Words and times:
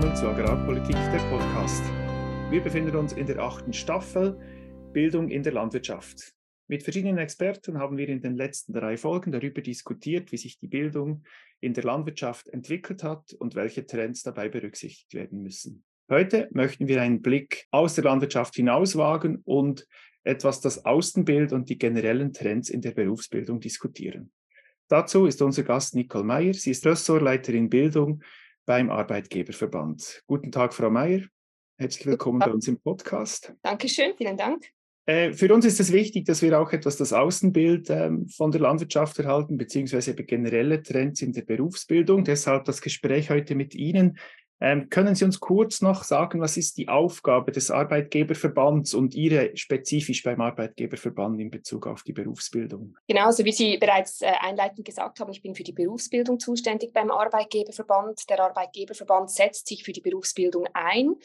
willkommen 0.00 0.16
zu 0.16 0.28
Agrarpolitik, 0.28 0.96
der 1.12 1.18
Podcast. 1.28 1.82
Wir 2.48 2.62
befinden 2.62 2.96
uns 2.96 3.12
in 3.12 3.26
der 3.26 3.38
achten 3.38 3.74
Staffel 3.74 4.34
Bildung 4.94 5.28
in 5.28 5.42
der 5.42 5.52
Landwirtschaft. 5.52 6.32
Mit 6.68 6.84
verschiedenen 6.84 7.18
Experten 7.18 7.78
haben 7.78 7.98
wir 7.98 8.08
in 8.08 8.22
den 8.22 8.34
letzten 8.34 8.72
drei 8.72 8.96
Folgen 8.96 9.30
darüber 9.30 9.60
diskutiert, 9.60 10.32
wie 10.32 10.38
sich 10.38 10.58
die 10.58 10.68
Bildung 10.68 11.24
in 11.60 11.74
der 11.74 11.84
Landwirtschaft 11.84 12.48
entwickelt 12.48 13.04
hat 13.04 13.34
und 13.34 13.54
welche 13.54 13.84
Trends 13.84 14.22
dabei 14.22 14.48
berücksichtigt 14.48 15.12
werden 15.12 15.42
müssen. 15.42 15.84
Heute 16.08 16.48
möchten 16.52 16.88
wir 16.88 17.02
einen 17.02 17.20
Blick 17.20 17.66
aus 17.70 17.94
der 17.94 18.04
Landwirtschaft 18.04 18.54
hinauswagen 18.54 19.42
und 19.44 19.86
etwas 20.24 20.62
das 20.62 20.82
Außenbild 20.86 21.52
und 21.52 21.68
die 21.68 21.76
generellen 21.76 22.32
Trends 22.32 22.70
in 22.70 22.80
der 22.80 22.92
Berufsbildung 22.92 23.60
diskutieren. 23.60 24.32
Dazu 24.88 25.26
ist 25.26 25.42
unser 25.42 25.62
Gast 25.62 25.94
Nicole 25.94 26.24
Meyer. 26.24 26.54
Sie 26.54 26.70
ist 26.70 26.86
Ressortleiterin 26.86 27.68
Bildung 27.68 28.22
beim 28.66 28.90
Arbeitgeberverband. 28.90 30.22
Guten 30.26 30.52
Tag, 30.52 30.74
Frau 30.74 30.90
Mayer. 30.90 31.22
Herzlich 31.78 32.06
willkommen 32.06 32.38
bei 32.40 32.50
uns 32.50 32.68
im 32.68 32.78
Podcast. 32.78 33.54
Dankeschön, 33.62 34.12
vielen 34.16 34.36
Dank. 34.36 34.66
Äh, 35.06 35.32
für 35.32 35.52
uns 35.52 35.64
ist 35.64 35.80
es 35.80 35.92
wichtig, 35.92 36.26
dass 36.26 36.42
wir 36.42 36.60
auch 36.60 36.72
etwas 36.72 36.96
das 36.96 37.12
Außenbild 37.12 37.90
ähm, 37.90 38.28
von 38.28 38.50
der 38.50 38.60
Landwirtschaft 38.60 39.18
erhalten, 39.18 39.56
beziehungsweise 39.56 40.14
generelle 40.14 40.82
Trends 40.82 41.22
in 41.22 41.32
der 41.32 41.42
Berufsbildung. 41.42 42.22
Deshalb 42.22 42.64
das 42.66 42.80
Gespräch 42.80 43.30
heute 43.30 43.54
mit 43.54 43.74
Ihnen. 43.74 44.18
Ähm, 44.62 44.90
können 44.90 45.14
Sie 45.14 45.24
uns 45.24 45.40
kurz 45.40 45.80
noch 45.80 46.04
sagen, 46.04 46.40
was 46.40 46.58
ist 46.58 46.76
die 46.76 46.88
Aufgabe 46.88 47.50
des 47.50 47.70
Arbeitgeberverbands 47.70 48.92
und 48.92 49.14
Ihre 49.14 49.56
spezifisch 49.56 50.22
beim 50.22 50.40
Arbeitgeberverband 50.42 51.40
in 51.40 51.50
Bezug 51.50 51.86
auf 51.86 52.02
die 52.02 52.12
Berufsbildung? 52.12 52.94
Genau, 53.08 53.26
also 53.26 53.44
wie 53.46 53.52
Sie 53.52 53.78
bereits 53.78 54.20
äh, 54.20 54.26
einleitend 54.26 54.84
gesagt 54.84 55.18
haben, 55.18 55.32
ich 55.32 55.40
bin 55.40 55.54
für 55.54 55.62
die 55.62 55.72
Berufsbildung 55.72 56.38
zuständig 56.38 56.92
beim 56.92 57.10
Arbeitgeberverband. 57.10 58.28
Der 58.28 58.40
Arbeitgeberverband 58.40 59.30
setzt 59.30 59.66
sich 59.66 59.82
für 59.82 59.92
die 59.92 60.02
Berufsbildung 60.02 60.66
ein. 60.74 61.16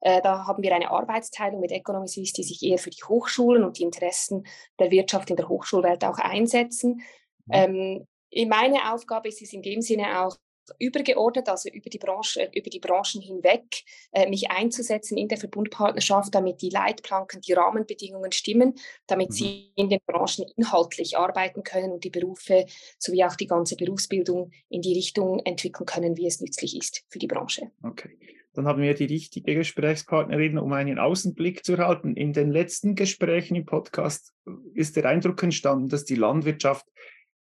Äh, 0.00 0.22
da 0.22 0.46
haben 0.46 0.62
wir 0.62 0.74
eine 0.74 0.90
Arbeitsteilung 0.90 1.60
mit 1.60 1.72
Economies, 1.72 2.32
die 2.32 2.42
sich 2.42 2.62
eher 2.62 2.78
für 2.78 2.90
die 2.90 3.04
Hochschulen 3.04 3.64
und 3.64 3.78
die 3.78 3.82
Interessen 3.82 4.46
der 4.78 4.90
Wirtschaft 4.90 5.28
in 5.28 5.36
der 5.36 5.48
Hochschulwelt 5.48 6.04
auch 6.06 6.18
einsetzen. 6.18 7.02
Mhm. 7.46 8.06
Ähm, 8.32 8.48
meine 8.48 8.94
Aufgabe 8.94 9.28
ist 9.28 9.42
es 9.42 9.52
in 9.52 9.60
dem 9.60 9.82
Sinne 9.82 10.22
auch, 10.22 10.38
übergeordnet, 10.78 11.48
also 11.48 11.68
über 11.68 11.90
die, 11.90 11.98
Branche, 11.98 12.50
über 12.54 12.70
die 12.70 12.80
Branchen 12.80 13.20
hinweg, 13.20 13.64
äh, 14.12 14.28
mich 14.28 14.50
einzusetzen 14.50 15.16
in 15.18 15.28
der 15.28 15.38
Verbundpartnerschaft, 15.38 16.34
damit 16.34 16.62
die 16.62 16.70
Leitplanken, 16.70 17.40
die 17.40 17.52
Rahmenbedingungen 17.52 18.32
stimmen, 18.32 18.74
damit 19.06 19.30
mhm. 19.30 19.34
sie 19.34 19.72
in 19.76 19.88
den 19.88 20.00
Branchen 20.06 20.44
inhaltlich 20.56 21.16
arbeiten 21.16 21.62
können 21.62 21.92
und 21.92 22.04
die 22.04 22.10
Berufe 22.10 22.66
sowie 22.98 23.24
auch 23.24 23.36
die 23.36 23.46
ganze 23.46 23.76
Berufsbildung 23.76 24.50
in 24.68 24.82
die 24.82 24.94
Richtung 24.94 25.40
entwickeln 25.40 25.86
können, 25.86 26.16
wie 26.16 26.26
es 26.26 26.40
nützlich 26.40 26.76
ist 26.76 27.04
für 27.08 27.18
die 27.18 27.26
Branche. 27.26 27.70
Okay. 27.82 28.18
Dann 28.54 28.66
haben 28.66 28.82
wir 28.82 28.92
die 28.94 29.06
richtige 29.06 29.54
Gesprächspartnerin, 29.54 30.58
um 30.58 30.72
einen 30.74 30.98
Außenblick 30.98 31.64
zu 31.64 31.74
erhalten. 31.74 32.16
In 32.16 32.34
den 32.34 32.50
letzten 32.50 32.94
Gesprächen 32.94 33.54
im 33.54 33.64
Podcast 33.64 34.34
ist 34.74 34.96
der 34.96 35.06
Eindruck 35.06 35.42
entstanden, 35.42 35.88
dass 35.88 36.04
die 36.04 36.16
Landwirtschaft 36.16 36.86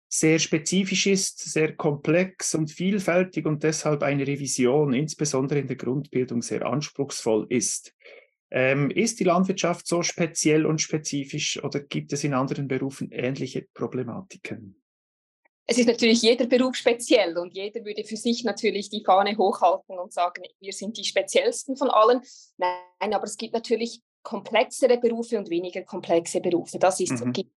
sehr 0.09 0.39
spezifisch 0.39 1.07
ist, 1.07 1.39
sehr 1.39 1.75
komplex 1.75 2.55
und 2.55 2.71
vielfältig 2.71 3.45
und 3.45 3.63
deshalb 3.63 4.03
eine 4.03 4.25
Revision, 4.25 4.93
insbesondere 4.93 5.59
in 5.59 5.67
der 5.67 5.75
Grundbildung, 5.75 6.41
sehr 6.41 6.65
anspruchsvoll 6.65 7.47
ist. 7.49 7.93
Ähm, 8.49 8.89
ist 8.89 9.19
die 9.19 9.25
Landwirtschaft 9.25 9.87
so 9.87 10.03
speziell 10.03 10.65
und 10.65 10.81
spezifisch 10.81 11.61
oder 11.61 11.81
gibt 11.81 12.13
es 12.13 12.23
in 12.23 12.33
anderen 12.33 12.67
Berufen 12.69 13.11
ähnliche 13.11 13.67
Problematiken? 13.73 14.81
Es 15.69 15.77
ist 15.77 15.87
natürlich 15.87 16.21
jeder 16.21 16.47
Beruf 16.47 16.77
speziell 16.77 17.37
und 17.37 17.53
jeder 17.53 17.83
würde 17.83 18.05
für 18.05 18.15
sich 18.15 18.45
natürlich 18.45 18.89
die 18.89 19.03
Fahne 19.03 19.37
hochhalten 19.37 19.99
und 19.99 20.13
sagen, 20.13 20.43
wir 20.61 20.71
sind 20.71 20.95
die 20.97 21.03
speziellsten 21.03 21.75
von 21.75 21.89
allen. 21.89 22.21
Nein, 22.55 23.13
aber 23.13 23.25
es 23.25 23.35
gibt 23.35 23.53
natürlich 23.53 24.01
komplexere 24.23 24.97
Berufe 24.97 25.37
und 25.37 25.49
weniger 25.49 25.81
komplexe 25.83 26.39
Berufe. 26.39 26.79
Das 26.79 27.01
ist, 27.01 27.23
mhm. 27.23 27.33
gibt 27.33 27.51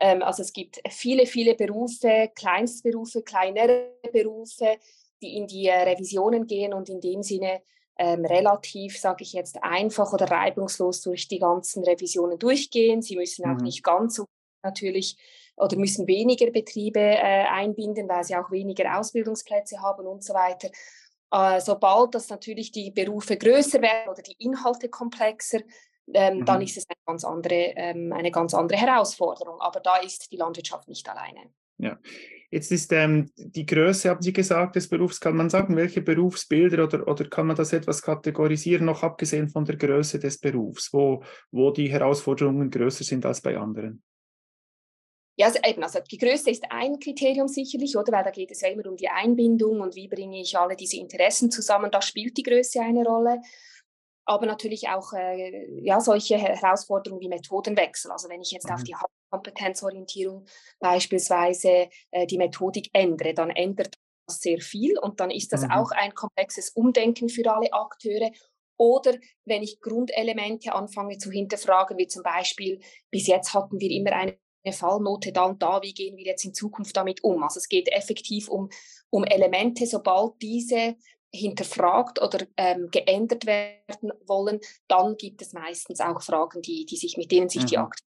ähm, 0.00 0.22
also 0.22 0.42
es 0.42 0.52
gibt 0.52 0.80
viele, 0.88 1.26
viele 1.26 1.54
Berufe, 1.54 2.30
Kleinstberufe, 2.34 3.22
kleinere 3.22 3.92
Berufe, 4.12 4.78
die 5.22 5.36
in 5.36 5.46
die 5.46 5.66
äh, 5.66 5.82
Revisionen 5.82 6.46
gehen 6.46 6.72
und 6.72 6.88
in 6.88 7.00
dem 7.00 7.22
Sinne 7.22 7.62
ähm, 7.96 8.24
relativ, 8.24 8.98
sage 8.98 9.22
ich 9.22 9.32
jetzt, 9.32 9.62
einfach 9.62 10.12
oder 10.12 10.30
reibungslos 10.30 11.02
durch 11.02 11.28
die 11.28 11.38
ganzen 11.38 11.84
Revisionen 11.84 12.38
durchgehen. 12.38 13.02
Sie 13.02 13.16
müssen 13.16 13.44
auch 13.44 13.58
mhm. 13.58 13.64
nicht 13.64 13.84
ganz 13.84 14.16
so 14.16 14.26
natürlich 14.62 15.16
oder 15.56 15.76
müssen 15.76 16.06
weniger 16.08 16.50
Betriebe 16.50 17.00
äh, 17.00 17.44
einbinden, 17.46 18.08
weil 18.08 18.24
sie 18.24 18.36
auch 18.36 18.50
weniger 18.50 18.98
Ausbildungsplätze 18.98 19.80
haben 19.80 20.06
und 20.06 20.24
so 20.24 20.34
weiter. 20.34 20.70
Äh, 21.30 21.60
sobald 21.60 22.14
das 22.14 22.28
natürlich 22.28 22.72
die 22.72 22.90
Berufe 22.90 23.36
größer 23.36 23.80
werden 23.80 24.10
oder 24.10 24.22
die 24.22 24.36
Inhalte 24.38 24.88
komplexer, 24.88 25.60
ähm, 26.12 26.38
mhm. 26.38 26.44
dann 26.44 26.62
ist 26.62 26.76
es 26.76 26.84
eine 26.88 26.96
ganz, 27.06 27.24
andere, 27.24 27.72
ähm, 27.76 28.12
eine 28.12 28.30
ganz 28.30 28.54
andere 28.54 28.78
Herausforderung. 28.78 29.60
Aber 29.60 29.80
da 29.80 29.96
ist 29.96 30.30
die 30.30 30.36
Landwirtschaft 30.36 30.88
nicht 30.88 31.08
alleine. 31.08 31.50
Ja, 31.78 31.98
jetzt 32.50 32.70
ist 32.70 32.92
ähm, 32.92 33.30
die 33.36 33.66
Größe, 33.66 34.08
haben 34.08 34.22
Sie 34.22 34.32
gesagt, 34.32 34.76
des 34.76 34.88
Berufs, 34.88 35.18
kann 35.18 35.36
man 35.36 35.50
sagen, 35.50 35.76
welche 35.76 36.02
Berufsbilder 36.02 36.84
oder, 36.84 37.08
oder 37.08 37.28
kann 37.28 37.48
man 37.48 37.56
das 37.56 37.72
etwas 37.72 38.00
kategorisieren, 38.00 38.86
noch 38.86 39.02
abgesehen 39.02 39.48
von 39.48 39.64
der 39.64 39.76
Größe 39.76 40.20
des 40.20 40.38
Berufs, 40.38 40.92
wo, 40.92 41.24
wo 41.50 41.70
die 41.72 41.90
Herausforderungen 41.90 42.70
größer 42.70 43.02
sind 43.02 43.26
als 43.26 43.40
bei 43.40 43.56
anderen? 43.56 44.02
Ja, 45.36 45.46
also 45.46 45.58
eben, 45.66 45.82
also 45.82 45.98
die 46.08 46.18
Größe 46.18 46.50
ist 46.50 46.64
ein 46.70 47.00
Kriterium 47.00 47.48
sicherlich, 47.48 47.96
oder? 47.96 48.12
Weil 48.12 48.22
da 48.22 48.30
geht 48.30 48.52
es 48.52 48.60
ja 48.60 48.68
immer 48.68 48.86
um 48.86 48.96
die 48.96 49.08
Einbindung 49.08 49.80
und 49.80 49.96
wie 49.96 50.06
bringe 50.06 50.40
ich 50.40 50.56
alle 50.56 50.76
diese 50.76 50.96
Interessen 50.96 51.50
zusammen. 51.50 51.90
Da 51.90 52.00
spielt 52.00 52.36
die 52.36 52.44
Größe 52.44 52.80
eine 52.80 53.04
Rolle 53.04 53.40
aber 54.26 54.46
natürlich 54.46 54.88
auch 54.88 55.12
äh, 55.12 55.66
ja, 55.82 56.00
solche 56.00 56.36
Herausforderungen 56.36 57.20
wie 57.20 57.28
Methodenwechsel. 57.28 58.10
Also 58.10 58.28
wenn 58.28 58.40
ich 58.40 58.50
jetzt 58.50 58.68
mhm. 58.68 58.74
auf 58.74 58.82
die 58.84 58.96
Kompetenzorientierung 59.30 60.46
beispielsweise 60.80 61.88
äh, 62.10 62.26
die 62.26 62.38
Methodik 62.38 62.90
ändere, 62.92 63.34
dann 63.34 63.50
ändert 63.50 63.94
das 64.26 64.40
sehr 64.40 64.60
viel 64.60 64.98
und 64.98 65.20
dann 65.20 65.30
ist 65.30 65.52
das 65.52 65.62
mhm. 65.62 65.72
auch 65.72 65.90
ein 65.90 66.14
komplexes 66.14 66.70
Umdenken 66.70 67.28
für 67.28 67.50
alle 67.52 67.72
Akteure. 67.72 68.30
Oder 68.76 69.14
wenn 69.44 69.62
ich 69.62 69.80
Grundelemente 69.80 70.72
anfange 70.72 71.18
zu 71.18 71.30
hinterfragen, 71.30 71.96
wie 71.96 72.08
zum 72.08 72.22
Beispiel, 72.22 72.80
bis 73.10 73.26
jetzt 73.26 73.54
hatten 73.54 73.78
wir 73.78 73.90
immer 73.90 74.12
eine 74.12 74.36
Fallnote 74.72 75.32
da 75.32 75.44
und 75.44 75.62
da, 75.62 75.80
wie 75.82 75.94
gehen 75.94 76.16
wir 76.16 76.24
jetzt 76.24 76.44
in 76.44 76.54
Zukunft 76.54 76.96
damit 76.96 77.22
um? 77.22 77.42
Also 77.44 77.58
es 77.58 77.68
geht 77.68 77.92
effektiv 77.92 78.48
um, 78.48 78.70
um 79.10 79.24
Elemente, 79.24 79.86
sobald 79.86 80.40
diese 80.42 80.96
hinterfragt 81.34 82.22
oder 82.22 82.46
ähm, 82.56 82.88
geändert 82.90 83.46
werden 83.46 84.12
wollen, 84.26 84.60
dann 84.88 85.16
gibt 85.16 85.42
es 85.42 85.52
meistens 85.52 86.00
auch 86.00 86.22
Fragen, 86.22 86.62
die, 86.62 86.86
die 86.86 86.96
sich, 86.96 87.16
mit 87.16 87.32
denen 87.32 87.48
sich 87.48 87.62
mhm. 87.62 87.66
die 87.66 87.78
Akteure 87.78 88.06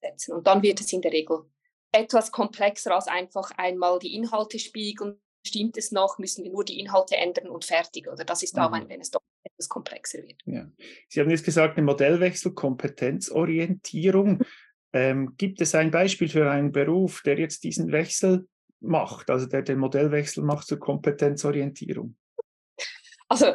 setzen. 0.00 0.34
Und 0.34 0.46
dann 0.46 0.62
wird 0.62 0.80
es 0.80 0.92
in 0.92 1.02
der 1.02 1.12
Regel 1.12 1.44
etwas 1.92 2.32
komplexer 2.32 2.94
als 2.94 3.06
einfach 3.06 3.50
einmal 3.56 3.98
die 3.98 4.14
Inhalte 4.14 4.58
spiegeln. 4.58 5.20
Stimmt 5.46 5.76
es 5.76 5.92
noch? 5.92 6.18
Müssen 6.18 6.42
wir 6.44 6.50
nur 6.50 6.64
die 6.64 6.80
Inhalte 6.80 7.16
ändern 7.16 7.48
und 7.48 7.64
fertig? 7.64 8.08
Oder 8.08 8.24
das 8.24 8.42
ist 8.42 8.56
mhm. 8.56 8.62
auch, 8.62 8.72
ein, 8.72 8.88
wenn 8.88 9.00
es 9.00 9.10
doch 9.10 9.20
etwas 9.44 9.68
komplexer 9.68 10.22
wird. 10.22 10.40
Ja. 10.46 10.66
Sie 11.08 11.20
haben 11.20 11.30
jetzt 11.30 11.44
gesagt, 11.44 11.76
eine 11.76 11.84
Modellwechsel, 11.86 12.52
Kompetenzorientierung. 12.52 14.42
Ähm, 14.96 15.34
gibt 15.36 15.60
es 15.60 15.74
ein 15.74 15.90
Beispiel 15.90 16.28
für 16.28 16.48
einen 16.48 16.70
Beruf, 16.70 17.22
der 17.22 17.36
jetzt 17.36 17.64
diesen 17.64 17.90
Wechsel 17.90 18.46
macht, 18.78 19.28
also 19.28 19.46
der 19.46 19.62
den 19.62 19.80
Modellwechsel 19.80 20.44
macht 20.44 20.68
zur 20.68 20.78
Kompetenzorientierung? 20.78 22.14
Also 23.28 23.46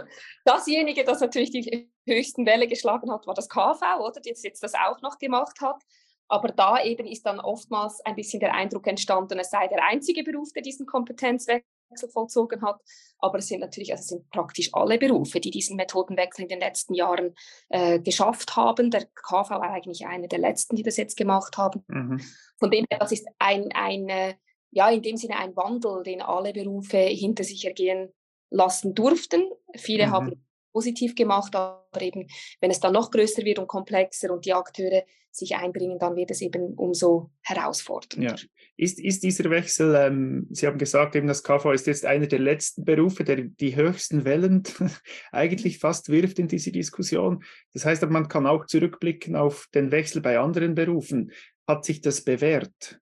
dasjenige, 0.46 1.04
das 1.04 1.22
natürlich 1.22 1.52
die 1.52 1.92
höchsten 2.08 2.46
Welle 2.46 2.68
geschlagen 2.68 3.12
hat, 3.12 3.28
war 3.28 3.34
das 3.34 3.50
KV, 3.50 3.82
oder? 4.00 4.20
Das 4.22 4.44
jetzt 4.44 4.64
das 4.64 4.74
auch 4.74 5.02
noch 5.02 5.18
gemacht 5.20 5.62
hat. 5.62 5.82
Aber 6.28 6.50
da 6.50 6.84
eben 6.84 7.08
ist 7.08 7.26
dann 7.26 7.40
oftmals 7.40 8.02
ein 8.06 8.16
bisschen 8.16 8.40
der 8.40 8.54
Eindruck 8.54 8.86
entstanden, 8.86 9.40
es 9.40 9.50
sei 9.50 9.68
der 9.68 9.84
einzige 9.84 10.24
Beruf, 10.24 10.54
der 10.54 10.62
diesen 10.62 10.86
Kompetenzwechsel 10.86 11.66
vollzogen 12.14 12.62
hat. 12.62 12.80
Aber 13.18 13.40
es 13.40 13.48
sind 13.48 13.62
natürlich, 13.62 13.92
also 13.92 14.02
es 14.02 14.08
sind 14.08 14.30
praktisch 14.30 14.70
alle 14.74 15.00
Berufe, 15.00 15.40
die 15.40 15.50
diesen 15.50 15.76
Methodenwechsel 15.76 16.44
in 16.44 16.50
den 16.50 16.60
letzten 16.60 16.94
Jahren 16.94 17.34
äh, 17.70 18.00
geschafft 18.00 18.56
haben. 18.56 18.92
Der 18.92 19.06
KV 19.06 19.50
war 19.50 19.72
eigentlich 19.72 20.06
einer 20.06 20.28
der 20.28 20.40
letzten, 20.40 20.76
die 20.76 20.84
das 20.84 20.98
jetzt 20.98 21.18
gemacht 21.18 21.58
haben. 21.58 21.84
Mhm. 21.88 22.22
Von 22.60 22.70
dem 22.70 22.86
her, 22.92 23.00
das 23.00 23.12
ist 23.12 23.28
ein, 23.40 23.72
ein, 23.74 24.36
ja, 24.70 24.90
in 24.90 25.02
dem 25.02 25.18
Sinne 25.18 25.38
ein 25.38 25.56
Wandel, 25.56 26.04
den 26.04 26.22
alle 26.22 26.54
Berufe 26.54 26.98
hinter 26.98 27.44
sich 27.44 27.66
ergehen 27.66 28.14
lassen 28.50 28.96
durften. 28.96 29.44
Viele 29.76 30.08
mhm. 30.08 30.12
haben 30.12 30.46
positiv 30.72 31.16
gemacht, 31.16 31.56
aber 31.56 32.02
eben, 32.02 32.28
wenn 32.62 32.72
es 32.72 32.80
dann 32.80 32.94
noch 32.94 33.12
größer 33.12 33.44
wird 33.44 33.60
und 33.60 33.68
komplexer 33.68 34.32
und 34.32 34.46
die 34.46 34.54
Akteure 34.54 35.04
sich 35.32 35.56
einbringen, 35.56 36.00
dann 36.00 36.16
wird 36.16 36.32
es 36.32 36.42
eben 36.42 36.74
umso 36.74 37.32
herausfordernder. 37.42 38.36
Ja. 38.36 38.36
Ist, 38.78 39.00
ist 39.00 39.24
dieser 39.24 39.50
Wechsel, 39.50 39.94
ähm, 39.96 40.48
Sie 40.52 40.66
haben 40.66 40.78
gesagt, 40.78 41.16
eben 41.16 41.28
das 41.28 41.44
KV 41.44 41.72
ist 41.72 41.88
jetzt 41.88 42.06
einer 42.06 42.28
der 42.28 42.40
letzten 42.40 42.86
Berufe, 42.86 43.24
der 43.24 43.44
die 43.44 43.76
höchsten 43.76 44.26
Wellen 44.26 44.64
eigentlich 45.32 45.80
fast 45.80 46.10
wirft 46.10 46.40
in 46.40 46.48
diese 46.48 46.72
Diskussion. 46.72 47.44
Das 47.74 47.86
heißt, 47.86 48.04
man 48.10 48.28
kann 48.28 48.48
auch 48.48 48.66
zurückblicken 48.66 49.36
auf 49.36 49.68
den 49.74 49.92
Wechsel 49.92 50.22
bei 50.22 50.40
anderen 50.40 50.76
Berufen. 50.76 51.32
Hat 51.68 51.86
sich 51.86 52.02
das 52.02 52.22
bewährt, 52.24 53.00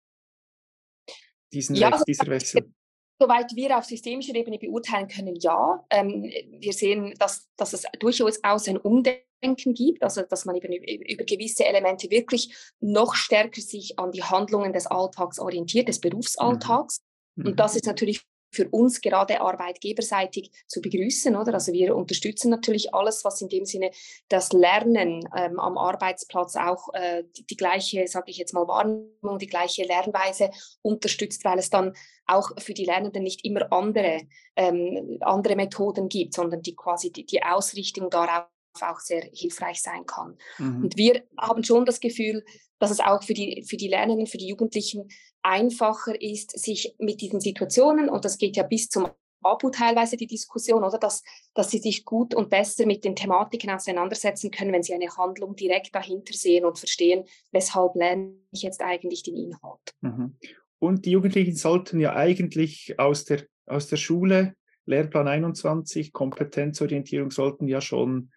diesen 1.53 1.75
ja, 1.75 1.91
Wechsel, 1.91 2.03
dieser 2.07 2.27
Wechsel? 2.27 2.73
Soweit 3.19 3.55
wir 3.55 3.77
auf 3.77 3.85
systemischer 3.85 4.35
Ebene 4.35 4.59
beurteilen 4.59 5.07
können, 5.07 5.35
ja. 5.35 5.83
Ähm, 5.89 6.31
wir 6.59 6.73
sehen, 6.73 7.13
dass, 7.17 7.49
dass 7.57 7.73
es 7.73 7.83
durchaus 7.99 8.43
ein 8.43 8.77
Umdenken 8.77 9.73
gibt, 9.73 10.03
also 10.03 10.21
dass 10.21 10.45
man 10.45 10.55
eben 10.55 10.71
über 10.71 11.23
gewisse 11.23 11.65
Elemente 11.65 12.09
wirklich 12.11 12.55
noch 12.79 13.15
stärker 13.15 13.61
sich 13.61 13.97
an 13.97 14.11
die 14.11 14.23
Handlungen 14.23 14.73
des 14.73 14.87
Alltags 14.87 15.39
orientiert, 15.39 15.87
des 15.87 15.99
Berufsalltags. 15.99 17.01
Mhm. 17.35 17.47
Und 17.47 17.59
das 17.59 17.75
ist 17.75 17.85
natürlich 17.85 18.23
für 18.51 18.67
uns 18.69 19.01
gerade 19.01 19.41
arbeitgeberseitig 19.41 20.51
zu 20.67 20.81
begrüßen, 20.81 21.35
oder? 21.35 21.53
Also 21.53 21.73
wir 21.73 21.95
unterstützen 21.95 22.49
natürlich 22.49 22.93
alles, 22.93 23.23
was 23.25 23.41
in 23.41 23.49
dem 23.49 23.65
Sinne 23.65 23.91
das 24.29 24.51
Lernen 24.53 25.27
ähm, 25.35 25.59
am 25.59 25.77
Arbeitsplatz 25.77 26.55
auch 26.55 26.93
äh, 26.93 27.23
die, 27.35 27.45
die, 27.45 27.57
gleiche, 27.57 28.07
sage 28.07 28.31
ich 28.31 28.37
jetzt 28.37 28.53
mal, 28.53 28.67
Wahrnehmung, 28.67 29.37
die 29.39 29.47
gleiche 29.47 29.83
Lernweise 29.83 30.51
unterstützt, 30.81 31.43
weil 31.45 31.59
es 31.59 31.69
dann 31.69 31.93
auch 32.25 32.51
für 32.59 32.73
die 32.73 32.85
Lernenden 32.85 33.23
nicht 33.23 33.45
immer 33.45 33.71
andere, 33.71 34.21
ähm, 34.55 35.17
andere 35.21 35.55
Methoden 35.55 36.09
gibt, 36.09 36.33
sondern 36.33 36.61
die 36.61 36.75
quasi 36.75 37.11
die, 37.11 37.25
die 37.25 37.43
Ausrichtung 37.43 38.09
darauf 38.09 38.47
auch 38.81 38.99
sehr 38.99 39.21
hilfreich 39.33 39.81
sein 39.81 40.05
kann. 40.05 40.37
Mhm. 40.57 40.83
Und 40.83 40.97
wir 40.97 41.23
haben 41.37 41.63
schon 41.63 41.85
das 41.85 41.99
Gefühl, 41.99 42.43
dass 42.79 42.91
es 42.91 42.99
auch 42.99 43.23
für 43.23 43.33
die, 43.33 43.65
für 43.67 43.77
die 43.77 43.87
Lernenden, 43.87 44.27
für 44.27 44.37
die 44.37 44.47
Jugendlichen 44.47 45.07
einfacher 45.41 46.19
ist, 46.21 46.57
sich 46.59 46.95
mit 46.99 47.21
diesen 47.21 47.39
Situationen, 47.39 48.09
und 48.09 48.25
das 48.25 48.37
geht 48.37 48.55
ja 48.55 48.63
bis 48.63 48.89
zum 48.89 49.07
ABU 49.43 49.69
teilweise 49.69 50.17
die 50.17 50.27
Diskussion, 50.27 50.83
oder 50.83 50.97
dass, 50.97 51.23
dass 51.53 51.71
sie 51.71 51.79
sich 51.79 52.05
gut 52.05 52.35
und 52.35 52.49
besser 52.49 52.85
mit 52.85 53.03
den 53.03 53.15
Thematiken 53.15 53.69
auseinandersetzen 53.69 54.51
können, 54.51 54.73
wenn 54.73 54.83
sie 54.83 54.93
eine 54.93 55.15
Handlung 55.15 55.55
direkt 55.55 55.93
dahinter 55.95 56.33
sehen 56.33 56.65
und 56.65 56.77
verstehen, 56.77 57.23
weshalb 57.51 57.95
lerne 57.95 58.33
ich 58.51 58.63
jetzt 58.63 58.81
eigentlich 58.81 59.23
den 59.23 59.35
Inhalt. 59.35 59.93
Mhm. 60.01 60.37
Und 60.79 61.05
die 61.05 61.11
Jugendlichen 61.11 61.55
sollten 61.55 61.99
ja 61.99 62.15
eigentlich 62.15 62.99
aus 62.99 63.25
der, 63.25 63.43
aus 63.65 63.87
der 63.87 63.97
Schule, 63.97 64.55
Lehrplan 64.85 65.27
21, 65.27 66.13
Kompetenzorientierung, 66.13 67.31
sollten 67.31 67.67
ja 67.67 67.81
schon 67.81 68.31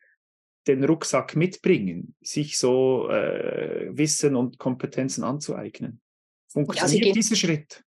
den 0.67 0.85
Rucksack 0.85 1.37
mitbringen, 1.37 2.15
sich 2.21 2.59
so 2.59 3.09
äh, 3.09 3.89
Wissen 3.97 4.37
und 4.37 4.59
Kompetenzen 4.59 5.25
anzueignen. 5.25 6.01
Funktioniert 6.49 7.07
ja, 7.07 7.13
dieser 7.13 7.37
Schritt? 7.37 7.83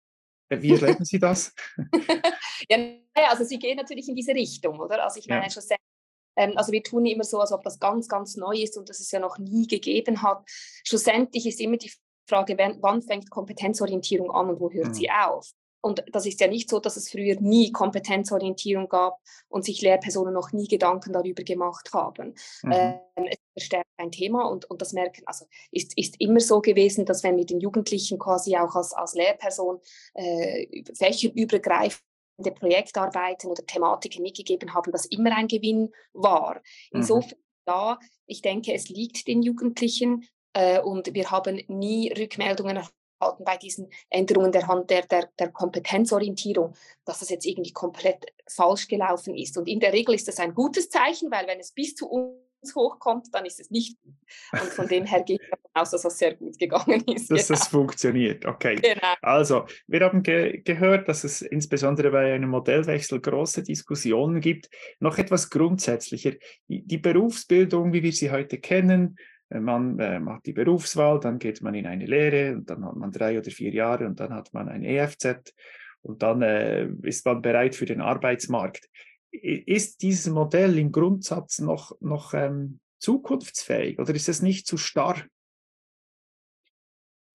Äh, 0.49 0.61
wie 0.61 0.71
erleben 0.71 1.05
Sie 1.05 1.19
das? 1.19 1.53
ja, 2.69 2.77
also 3.29 3.43
Sie 3.43 3.59
gehen 3.59 3.77
natürlich 3.77 4.09
in 4.09 4.15
diese 4.15 4.33
Richtung, 4.33 4.79
oder? 4.79 5.03
Also 5.03 5.19
ich 5.19 5.27
meine 5.27 5.43
ja. 5.43 5.49
schon 5.49 5.63
sehr 5.63 5.77
ähm, 6.35 6.53
also 6.55 6.71
wir 6.71 6.83
tun 6.83 7.05
immer 7.05 7.23
so, 7.23 7.39
als 7.39 7.51
ob 7.51 7.63
das 7.63 7.79
ganz, 7.79 8.07
ganz 8.07 8.35
neu 8.37 8.55
ist 8.55 8.77
und 8.77 8.89
das 8.89 8.99
es 8.99 9.11
ja 9.11 9.19
noch 9.19 9.37
nie 9.37 9.67
gegeben 9.67 10.21
hat. 10.21 10.43
Schlussendlich 10.47 11.45
ist 11.45 11.61
immer 11.61 11.77
die 11.77 11.91
Frage, 12.27 12.57
wann 12.57 13.01
fängt 13.01 13.29
Kompetenzorientierung 13.29 14.31
an 14.31 14.49
und 14.49 14.59
wo 14.59 14.71
hört 14.71 14.89
mhm. 14.89 14.93
sie 14.93 15.09
auf? 15.09 15.51
Und 15.83 16.03
das 16.11 16.25
ist 16.25 16.39
ja 16.39 16.47
nicht 16.47 16.69
so, 16.69 16.79
dass 16.79 16.95
es 16.95 17.09
früher 17.09 17.35
nie 17.41 17.73
Kompetenzorientierung 17.73 18.87
gab 18.87 19.19
und 19.49 19.65
sich 19.65 19.81
Lehrpersonen 19.81 20.33
noch 20.33 20.53
nie 20.53 20.67
Gedanken 20.67 21.11
darüber 21.11 21.43
gemacht 21.43 21.89
haben. 21.93 22.35
Mhm. 22.63 22.71
Ähm, 22.71 23.25
es 23.29 23.37
verstärkt 23.51 23.89
ein 23.97 24.11
Thema 24.11 24.45
und, 24.45 24.63
und 24.65 24.81
das 24.81 24.93
merken, 24.93 25.23
also 25.25 25.45
ist, 25.71 25.97
ist 25.97 26.15
immer 26.19 26.39
so 26.39 26.61
gewesen, 26.61 27.05
dass 27.05 27.23
wenn 27.23 27.35
wir 27.35 27.45
den 27.45 27.59
Jugendlichen 27.59 28.17
quasi 28.17 28.55
auch 28.55 28.75
als, 28.75 28.93
als 28.93 29.13
Lehrperson 29.13 29.81
äh, 30.13 30.83
fächerübergreifende 30.97 32.01
Projektarbeiten 32.55 33.49
oder 33.49 33.65
Thematiken 33.65 34.23
mitgegeben 34.23 34.73
haben, 34.73 34.91
das 34.93 35.05
immer 35.05 35.35
ein 35.35 35.49
Gewinn 35.49 35.91
war. 36.13 36.55
Mhm. 36.91 36.99
Insofern, 36.99 37.39
ja, 37.67 37.99
ich 38.25 38.41
denke, 38.41 38.73
es 38.73 38.87
liegt 38.87 39.27
den 39.27 39.41
Jugendlichen 39.41 40.29
äh, 40.53 40.79
und 40.79 41.13
wir 41.13 41.29
haben 41.29 41.61
nie 41.67 42.09
Rückmeldungen 42.13 42.79
halten 43.23 43.43
bei 43.43 43.57
diesen 43.57 43.89
Änderungen 44.09 44.51
der, 44.51 44.67
Hand, 44.67 44.89
der, 44.89 45.03
der, 45.03 45.29
der 45.39 45.51
Kompetenzorientierung, 45.51 46.73
dass 47.05 47.19
das 47.19 47.29
jetzt 47.29 47.45
irgendwie 47.45 47.73
komplett 47.73 48.25
falsch 48.47 48.87
gelaufen 48.87 49.35
ist. 49.35 49.57
Und 49.57 49.67
in 49.67 49.79
der 49.79 49.93
Regel 49.93 50.15
ist 50.15 50.27
das 50.27 50.39
ein 50.39 50.53
gutes 50.53 50.89
Zeichen, 50.89 51.31
weil 51.31 51.47
wenn 51.47 51.59
es 51.59 51.71
bis 51.71 51.95
zu 51.95 52.07
uns 52.07 52.75
hochkommt, 52.75 53.27
dann 53.33 53.45
ist 53.45 53.59
es 53.59 53.71
nicht. 53.71 53.97
Und 54.51 54.61
von 54.61 54.87
dem 54.87 55.05
her 55.05 55.21
gehe 55.23 55.37
ich 55.41 55.49
davon 55.49 55.69
aus, 55.73 55.91
dass 55.91 56.03
das 56.03 56.17
sehr 56.17 56.35
gut 56.35 56.57
gegangen 56.57 57.03
ist. 57.07 57.29
Dass 57.31 57.47
genau. 57.47 57.59
das 57.59 57.67
funktioniert, 57.67 58.45
okay. 58.45 58.75
Genau. 58.75 59.13
Also, 59.21 59.65
wir 59.87 60.01
haben 60.01 60.23
ge 60.23 60.61
gehört, 60.63 61.09
dass 61.09 61.23
es 61.23 61.41
insbesondere 61.41 62.11
bei 62.11 62.33
einem 62.33 62.49
Modellwechsel 62.49 63.19
große 63.19 63.63
Diskussionen 63.63 64.39
gibt. 64.39 64.69
Noch 64.99 65.17
etwas 65.17 65.49
grundsätzlicher. 65.49 66.31
Die, 66.67 66.85
die 66.85 66.97
Berufsbildung, 66.97 67.91
wie 67.91 68.03
wir 68.03 68.13
sie 68.13 68.31
heute 68.31 68.59
kennen, 68.59 69.17
man 69.49 69.99
äh, 69.99 70.19
macht 70.19 70.45
die 70.45 70.53
Berufswahl, 70.53 71.19
dann 71.19 71.39
geht 71.39 71.61
man 71.61 71.75
in 71.75 71.85
eine 71.85 72.05
Lehre 72.05 72.55
und 72.55 72.69
dann 72.69 72.85
hat 72.85 72.95
man 72.95 73.11
drei 73.11 73.37
oder 73.37 73.51
vier 73.51 73.71
Jahre 73.71 74.05
und 74.05 74.19
dann 74.19 74.33
hat 74.33 74.53
man 74.53 74.69
ein 74.69 74.83
EFZ 74.83 75.53
und 76.01 76.21
dann 76.23 76.41
äh, 76.41 76.87
ist 77.03 77.25
man 77.25 77.41
bereit 77.41 77.75
für 77.75 77.85
den 77.85 78.01
Arbeitsmarkt. 78.01 78.89
Ist 79.31 80.01
dieses 80.01 80.31
Modell 80.31 80.77
im 80.77 80.91
Grundsatz 80.91 81.59
noch, 81.59 81.95
noch 82.01 82.33
ähm, 82.33 82.79
zukunftsfähig 82.99 83.99
oder 83.99 84.13
ist 84.13 84.29
es 84.29 84.41
nicht 84.41 84.67
zu 84.67 84.77
starr? 84.77 85.23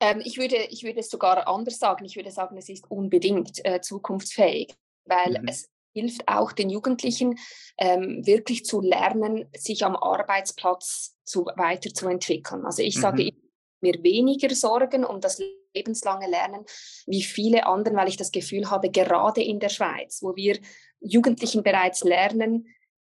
Ähm, 0.00 0.20
ich, 0.24 0.38
würde, 0.38 0.56
ich 0.70 0.84
würde 0.84 1.00
es 1.00 1.10
sogar 1.10 1.48
anders 1.48 1.78
sagen. 1.78 2.04
Ich 2.04 2.16
würde 2.16 2.30
sagen, 2.30 2.56
es 2.56 2.68
ist 2.68 2.88
unbedingt 2.90 3.64
äh, 3.64 3.80
zukunftsfähig, 3.80 4.74
weil 5.04 5.40
mhm. 5.40 5.48
es 5.48 5.68
hilft 5.98 6.26
auch 6.28 6.52
den 6.52 6.70
Jugendlichen 6.70 7.38
ähm, 7.76 8.26
wirklich 8.26 8.64
zu 8.64 8.80
lernen, 8.80 9.48
sich 9.56 9.84
am 9.84 9.96
Arbeitsplatz 9.96 11.16
zu, 11.24 11.46
weiterzuentwickeln. 11.56 12.64
Also 12.64 12.82
ich 12.82 12.96
mhm. 12.96 13.00
sage 13.00 13.32
mir 13.80 14.02
weniger 14.02 14.54
Sorgen 14.54 15.04
um 15.04 15.20
das 15.20 15.40
lebenslange 15.74 16.28
Lernen 16.28 16.64
wie 17.06 17.22
viele 17.22 17.66
anderen, 17.66 17.96
weil 17.96 18.08
ich 18.08 18.16
das 18.16 18.32
Gefühl 18.32 18.70
habe, 18.70 18.90
gerade 18.90 19.42
in 19.42 19.60
der 19.60 19.68
Schweiz, 19.68 20.22
wo 20.22 20.34
wir 20.34 20.58
Jugendlichen 21.00 21.62
bereits 21.62 22.02
lernen, 22.02 22.66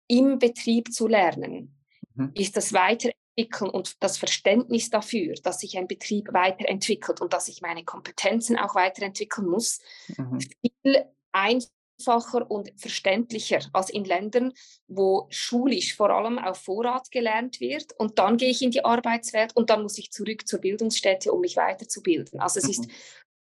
im 0.07 0.39
Betrieb 0.39 0.93
zu 0.93 1.07
lernen, 1.07 1.75
mhm. 2.15 2.31
ist 2.35 2.57
das 2.57 2.73
Weiterentwickeln 2.73 3.69
und 3.71 4.03
das 4.03 4.17
Verständnis 4.17 4.89
dafür, 4.89 5.35
dass 5.41 5.59
sich 5.59 5.77
ein 5.77 5.87
Betrieb 5.87 6.33
weiterentwickelt 6.33 7.21
und 7.21 7.33
dass 7.33 7.47
ich 7.47 7.61
meine 7.61 7.83
Kompetenzen 7.83 8.57
auch 8.57 8.75
weiterentwickeln 8.75 9.47
muss, 9.47 9.79
mhm. 10.17 10.39
viel 10.61 11.05
einfacher 11.31 11.80
einfacher 12.01 12.49
und 12.49 12.71
verständlicher 12.77 13.59
als 13.73 13.89
in 13.89 14.05
Ländern, 14.05 14.53
wo 14.87 15.27
schulisch 15.29 15.95
vor 15.95 16.09
allem 16.09 16.39
auf 16.39 16.57
Vorrat 16.57 17.11
gelernt 17.11 17.59
wird 17.59 17.93
und 17.97 18.19
dann 18.19 18.37
gehe 18.37 18.49
ich 18.49 18.61
in 18.61 18.71
die 18.71 18.85
Arbeitswelt 18.85 19.55
und 19.55 19.69
dann 19.69 19.83
muss 19.83 19.97
ich 19.97 20.11
zurück 20.11 20.47
zur 20.47 20.59
Bildungsstätte, 20.59 21.31
um 21.31 21.41
mich 21.41 21.57
weiterzubilden. 21.57 22.39
Also 22.39 22.59
es 22.59 22.65
mhm. 22.65 22.71
ist 22.71 22.91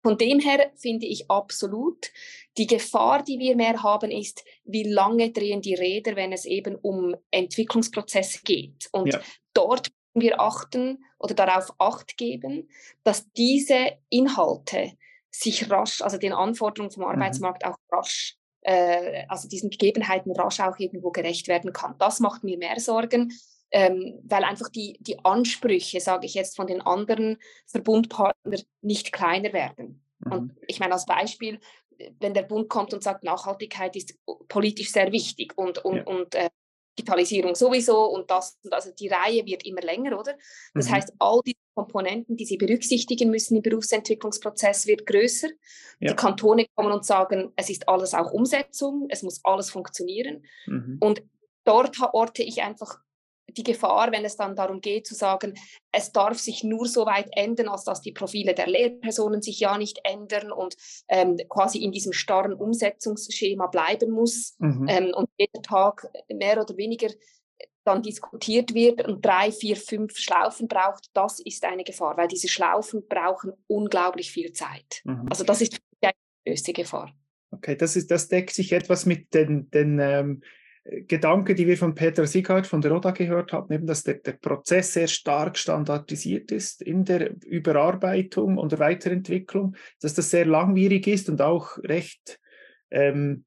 von 0.04 0.20
dem 0.20 0.40
her 0.40 0.72
finde 0.76 1.08
ich 1.08 1.32
absolut, 1.32 2.12
die 2.60 2.68
Gefahr, 2.68 3.24
die 3.24 3.40
wir 3.40 3.56
mehr 3.56 3.82
haben, 3.82 4.12
ist, 4.12 4.46
wie 4.64 4.84
lange 4.84 5.32
drehen 5.32 5.62
die 5.62 5.74
Räder, 5.74 6.16
wenn 6.16 6.32
es 6.32 6.46
eben 6.46 6.76
um 6.76 7.16
Entwicklungsprozesse 7.32 8.42
geht. 8.44 8.88
Und 8.92 9.14
ja. 9.14 9.20
dort 9.56 9.90
wir 10.14 10.40
achten 10.40 11.04
oder 11.18 11.34
darauf 11.34 11.74
Acht 11.80 12.18
geben, 12.18 12.70
dass 13.04 13.32
diese 13.32 13.98
Inhalte 14.10 14.92
sich 15.32 15.70
rasch, 15.70 16.02
also 16.02 16.18
den 16.18 16.34
Anforderungen 16.34 16.92
vom 16.92 17.04
mhm. 17.04 17.10
Arbeitsmarkt 17.10 17.66
mhm. 17.66 17.72
auch 17.72 17.78
rasch 17.92 18.38
äh, 18.66 19.26
also 19.28 19.48
diesen 19.48 19.70
Gegebenheiten 19.70 20.32
rasch 20.32 20.60
auch 20.60 20.80
irgendwo 20.80 21.12
gerecht 21.12 21.48
werden 21.48 21.72
kann. 21.72 21.96
Das 22.00 22.20
macht 22.20 22.44
mir 22.44 22.58
mehr 22.58 22.80
Sorgen, 22.80 23.32
ähm, 23.72 24.20
weil 24.24 24.44
einfach 24.44 24.70
die, 24.70 24.98
die 25.00 25.24
Ansprüche, 25.24 26.00
sage 26.00 26.26
ich 26.26 26.34
jetzt, 26.34 26.56
von 26.56 26.66
den 26.66 26.82
anderen 26.82 27.38
Verbundpartnern 27.68 28.62
nicht 28.82 29.12
kleiner 29.12 29.54
werden. 29.54 30.04
Mhm. 30.20 30.32
Und 30.32 30.54
ich 30.68 30.80
meine 30.80 30.94
als 30.94 31.06
Beispiel, 31.06 31.60
wenn 32.20 32.34
der 32.34 32.42
Bund 32.42 32.68
kommt 32.68 32.94
und 32.94 33.04
sagt, 33.04 33.24
Nachhaltigkeit 33.24 33.96
ist 33.96 34.18
politisch 34.48 34.92
sehr 34.92 35.12
wichtig 35.12 35.54
und, 35.56 35.78
und, 35.86 35.98
ja. 35.98 36.04
und 36.04 36.34
äh, 36.36 36.50
Digitalisierung 36.98 37.56
sowieso 37.56 38.06
und 38.06 38.30
das, 38.32 38.58
also 38.72 38.92
die 38.92 39.08
Reihe 39.08 39.46
wird 39.46 39.66
immer 39.66 39.82
länger, 39.82 40.20
oder? 40.20 40.38
Das 40.74 40.88
mhm. 40.88 40.92
heißt, 40.94 41.14
all 41.20 41.42
die 41.46 41.58
Komponenten, 41.74 42.38
die 42.38 42.46
sie 42.46 42.58
berücksichtigen 42.58 43.30
müssen 43.30 43.58
im 43.58 43.62
Berufsentwicklungsprozess, 43.62 44.88
wird 44.88 45.06
größer. 45.06 45.50
Ja. 46.00 46.12
Die 46.12 46.16
Kantone 46.16 46.66
kommen 46.76 46.92
und 46.92 47.06
sagen, 47.06 47.52
es 47.56 47.70
ist 47.70 47.88
alles 47.90 48.14
auch 48.14 48.32
Umsetzung, 48.32 49.08
es 49.10 49.24
muss 49.24 49.42
alles 49.44 49.70
funktionieren. 49.70 50.46
Mhm. 50.68 50.98
Und 51.02 51.24
dort 51.66 51.98
orte 52.14 52.44
ich 52.44 52.64
einfach 52.64 53.00
die 53.58 53.64
Gefahr, 53.64 54.12
wenn 54.12 54.26
es 54.26 54.36
dann 54.36 54.56
darum 54.56 54.82
geht 54.82 55.08
zu 55.08 55.16
sagen, 55.16 55.54
es 55.92 56.12
darf 56.12 56.38
sich 56.38 56.64
nur 56.64 56.88
so 56.88 57.06
weit 57.06 57.30
ändern, 57.32 57.70
als 57.70 57.84
dass 57.84 58.02
die 58.02 58.12
Profile 58.12 58.54
der 58.54 58.68
Lehrpersonen 58.68 59.42
sich 59.42 59.60
ja 59.60 59.78
nicht 59.78 60.00
ändern 60.04 60.52
und 60.52 60.76
ähm, 61.08 61.38
quasi 61.50 61.80
in 61.80 61.92
diesem 61.92 62.14
starren 62.14 62.54
Umsetzungsschema 62.54 63.68
bleiben 63.68 64.12
muss 64.12 64.56
mhm. 64.60 64.88
ähm, 64.90 65.14
und 65.16 65.30
jeder 65.38 65.62
Tag 65.62 66.08
mehr 66.34 66.62
oder 66.62 66.78
weniger 66.78 67.10
dann 67.86 68.02
diskutiert 68.02 68.74
wird 68.74 69.08
und 69.08 69.24
drei, 69.24 69.52
vier, 69.52 69.76
fünf 69.76 70.18
Schlaufen 70.18 70.68
braucht, 70.68 71.10
das 71.14 71.40
ist 71.40 71.64
eine 71.64 71.84
Gefahr, 71.84 72.18
weil 72.18 72.28
diese 72.28 72.48
Schlaufen 72.48 73.08
brauchen 73.08 73.54
unglaublich 73.68 74.32
viel 74.32 74.52
Zeit. 74.54 75.02
Mhm. 75.04 75.28
Also 75.30 75.44
das 75.44 75.62
ist 75.62 75.74
die 75.74 76.10
größte 76.46 76.74
Gefahr. 76.74 77.14
Okay, 77.52 77.76
das, 77.76 77.96
ist, 77.96 78.12
das 78.12 78.28
deckt 78.28 78.52
sich 78.52 78.74
etwas 78.74 79.06
mit 79.06 79.34
den, 79.34 79.70
den 79.72 80.00
ähm, 80.00 80.42
Gedanke, 80.86 81.56
die 81.56 81.66
wir 81.66 81.78
von 81.78 81.96
Peter 81.96 82.28
Sieghardt 82.28 82.68
von 82.68 82.80
der 82.80 82.92
RODA 82.92 83.10
gehört 83.10 83.54
haben, 83.54 83.74
eben, 83.74 83.88
dass 83.88 84.04
der, 84.04 84.16
der 84.16 84.34
Prozess 84.34 84.94
sehr 84.94 85.08
stark 85.08 85.58
standardisiert 85.58 86.52
ist 86.52 86.84
in 86.84 87.04
der 87.06 87.34
Überarbeitung 87.44 88.58
und 88.58 88.72
der 88.72 88.78
Weiterentwicklung, 88.78 89.76
dass 90.00 90.14
das 90.14 90.30
sehr 90.30 90.46
langwierig 90.46 91.08
ist 91.08 91.28
und 91.28 91.42
auch 91.42 91.80
recht 91.80 92.40
ähm, 92.92 93.46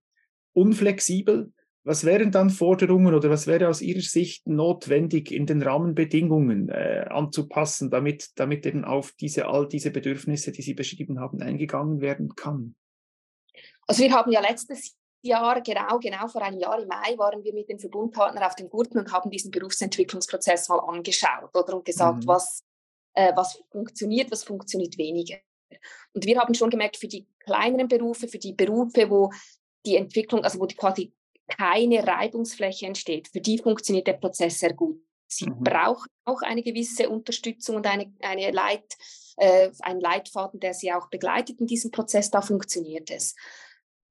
unflexibel. 0.52 1.52
Was 1.84 2.04
wären 2.04 2.32
dann 2.32 2.50
Forderungen 2.50 3.14
oder 3.14 3.30
was 3.30 3.46
wäre 3.46 3.68
aus 3.68 3.82
Ihrer 3.82 4.00
Sicht 4.00 4.48
notwendig 4.48 5.30
in 5.30 5.46
den 5.46 5.62
Rahmenbedingungen 5.62 6.68
äh, 6.70 7.06
anzupassen, 7.08 7.88
damit, 7.88 8.32
damit 8.34 8.66
eben 8.66 8.84
auf 8.84 9.12
diese, 9.12 9.46
all 9.46 9.68
diese 9.68 9.92
Bedürfnisse, 9.92 10.50
die 10.50 10.62
Sie 10.62 10.74
beschrieben 10.74 11.20
haben, 11.20 11.40
eingegangen 11.40 12.00
werden 12.00 12.34
kann? 12.34 12.74
Also 13.86 14.02
wir 14.02 14.12
haben 14.12 14.32
ja 14.32 14.40
letztes 14.40 14.96
Jahr, 15.22 15.60
genau, 15.60 15.98
genau 15.98 16.28
vor 16.28 16.42
einem 16.42 16.58
Jahr 16.58 16.80
im 16.80 16.88
Mai, 16.88 17.16
waren 17.16 17.42
wir 17.42 17.52
mit 17.52 17.68
den 17.68 17.78
Verbundpartnern 17.78 18.44
auf 18.44 18.54
dem 18.54 18.68
Gurten 18.68 18.98
und 18.98 19.12
haben 19.12 19.30
diesen 19.30 19.50
Berufsentwicklungsprozess 19.50 20.68
mal 20.68 20.80
angeschaut 20.80 21.54
oder, 21.54 21.74
und 21.74 21.84
gesagt, 21.84 22.24
mhm. 22.24 22.28
was, 22.28 22.64
äh, 23.14 23.32
was 23.34 23.62
funktioniert, 23.70 24.30
was 24.30 24.44
funktioniert 24.44 24.96
weniger. 24.96 25.36
Und 26.14 26.24
wir 26.24 26.38
haben 26.38 26.54
schon 26.54 26.70
gemerkt, 26.70 26.96
für 26.96 27.08
die 27.08 27.26
kleineren 27.40 27.88
Berufe, 27.88 28.28
für 28.28 28.38
die 28.38 28.52
Berufe, 28.52 29.10
wo 29.10 29.30
die 29.84 29.96
Entwicklung, 29.96 30.44
also 30.44 30.60
wo 30.60 30.66
die 30.66 30.76
quasi 30.76 31.12
keine 31.48 32.06
Reibungsfläche 32.06 32.86
entsteht, 32.86 33.28
für 33.28 33.40
die 33.40 33.58
funktioniert 33.58 34.06
der 34.06 34.14
Prozess 34.14 34.58
sehr 34.60 34.74
gut. 34.74 35.00
Sie 35.26 35.48
mhm. 35.48 35.62
brauchen 35.62 36.08
auch 36.24 36.42
eine 36.42 36.62
gewisse 36.62 37.08
Unterstützung 37.08 37.76
und 37.76 37.86
eine, 37.86 38.12
eine 38.20 38.50
Leit, 38.50 38.96
äh, 39.36 39.70
einen 39.80 40.00
Leitfaden, 40.00 40.60
der 40.60 40.74
sie 40.74 40.92
auch 40.92 41.08
begleitet 41.10 41.60
in 41.60 41.66
diesem 41.66 41.90
Prozess, 41.90 42.30
da 42.30 42.40
funktioniert 42.40 43.10
es. 43.10 43.34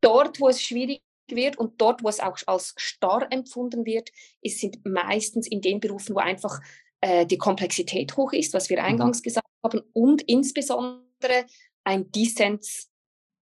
Dort, 0.02 0.40
wo 0.40 0.50
es 0.50 0.62
schwierig 0.62 1.02
wird 1.30 1.58
und 1.58 1.82
dort, 1.82 2.04
wo 2.04 2.10
es 2.10 2.20
auch 2.20 2.38
als 2.46 2.74
starr 2.78 3.28
empfunden 3.32 3.86
wird, 3.86 4.12
ist, 4.42 4.60
sind 4.60 4.86
meistens 4.86 5.48
in 5.48 5.62
den 5.62 5.80
Berufen, 5.80 6.16
wo 6.16 6.20
einfach 6.20 6.60
äh, 7.02 7.26
die 7.26 7.38
Komplexität 7.38 8.16
hoch 8.18 8.34
ist, 8.34 8.54
was 8.54 8.70
wir 8.70 8.80
mhm. 8.80 8.86
eingangs 8.86 9.20
mhm. 9.20 9.24
gesagt 9.24 9.48
haben, 9.64 9.82
und 9.94 10.22
insbesondere 10.24 11.46
ein 11.84 12.12
Dissens 12.12 12.90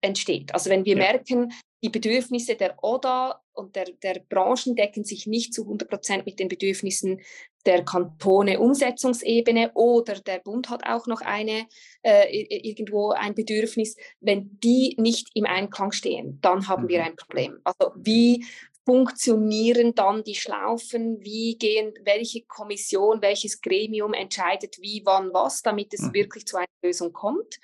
entsteht. 0.00 0.52
Also 0.54 0.70
wenn 0.70 0.84
wir 0.84 0.96
ja. 0.96 0.98
merken, 0.98 1.52
die 1.82 1.90
Bedürfnisse 1.90 2.54
der 2.54 2.82
ODA 2.82 3.42
und 3.52 3.74
der, 3.76 3.86
der 4.02 4.20
Branchen 4.28 4.76
decken 4.76 5.04
sich 5.04 5.26
nicht 5.26 5.52
zu 5.52 5.62
100 5.62 5.88
Prozent 5.88 6.26
mit 6.26 6.38
den 6.38 6.48
Bedürfnissen 6.48 7.20
der 7.66 7.84
Kantone 7.84 8.58
Umsetzungsebene 8.58 9.72
oder 9.74 10.14
der 10.14 10.38
Bund 10.38 10.68
hat 10.68 10.82
auch 10.86 11.06
noch 11.06 11.20
eine 11.20 11.66
äh, 12.02 12.68
irgendwo 12.68 13.10
ein 13.10 13.34
Bedürfnis. 13.34 13.96
Wenn 14.20 14.58
die 14.62 14.96
nicht 14.98 15.28
im 15.34 15.46
Einklang 15.46 15.92
stehen, 15.92 16.38
dann 16.42 16.68
haben 16.68 16.88
wir 16.88 17.00
mhm. 17.00 17.06
ein 17.06 17.16
Problem. 17.16 17.58
Also 17.64 17.92
wie 17.96 18.44
funktionieren 18.84 19.94
dann 19.94 20.24
die 20.24 20.34
Schlaufen? 20.34 21.18
Wie 21.20 21.56
gehen, 21.56 21.94
welche 22.04 22.42
Kommission, 22.42 23.22
welches 23.22 23.60
Gremium 23.60 24.12
entscheidet 24.12 24.78
wie, 24.80 25.02
wann, 25.04 25.32
was, 25.32 25.62
damit 25.62 25.94
es 25.94 26.02
mhm. 26.02 26.14
wirklich 26.14 26.46
zu 26.46 26.56
einer 26.56 26.66
Lösung 26.82 27.12
kommt? 27.12 27.60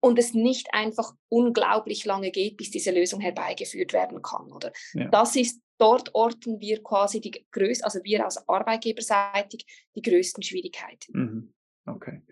und 0.00 0.18
es 0.18 0.34
nicht 0.34 0.72
einfach 0.72 1.14
unglaublich 1.28 2.04
lange 2.04 2.30
geht, 2.30 2.56
bis 2.56 2.70
diese 2.70 2.92
Lösung 2.92 3.20
herbeigeführt 3.20 3.92
werden 3.92 4.22
kann. 4.22 4.52
Oder? 4.52 4.72
Ja. 4.92 5.08
Das 5.08 5.34
ist, 5.34 5.60
dort 5.78 6.14
orten 6.14 6.60
wir 6.60 6.82
quasi 6.82 7.20
die 7.20 7.46
größten, 7.50 7.84
also 7.84 8.00
wir 8.02 8.24
als 8.24 8.48
Arbeitgeberseitig, 8.48 9.66
die 9.94 10.02
größten 10.02 10.42
Schwierigkeiten. 10.42 11.12
Mhm. 11.12 11.54
Okay. 11.86 12.22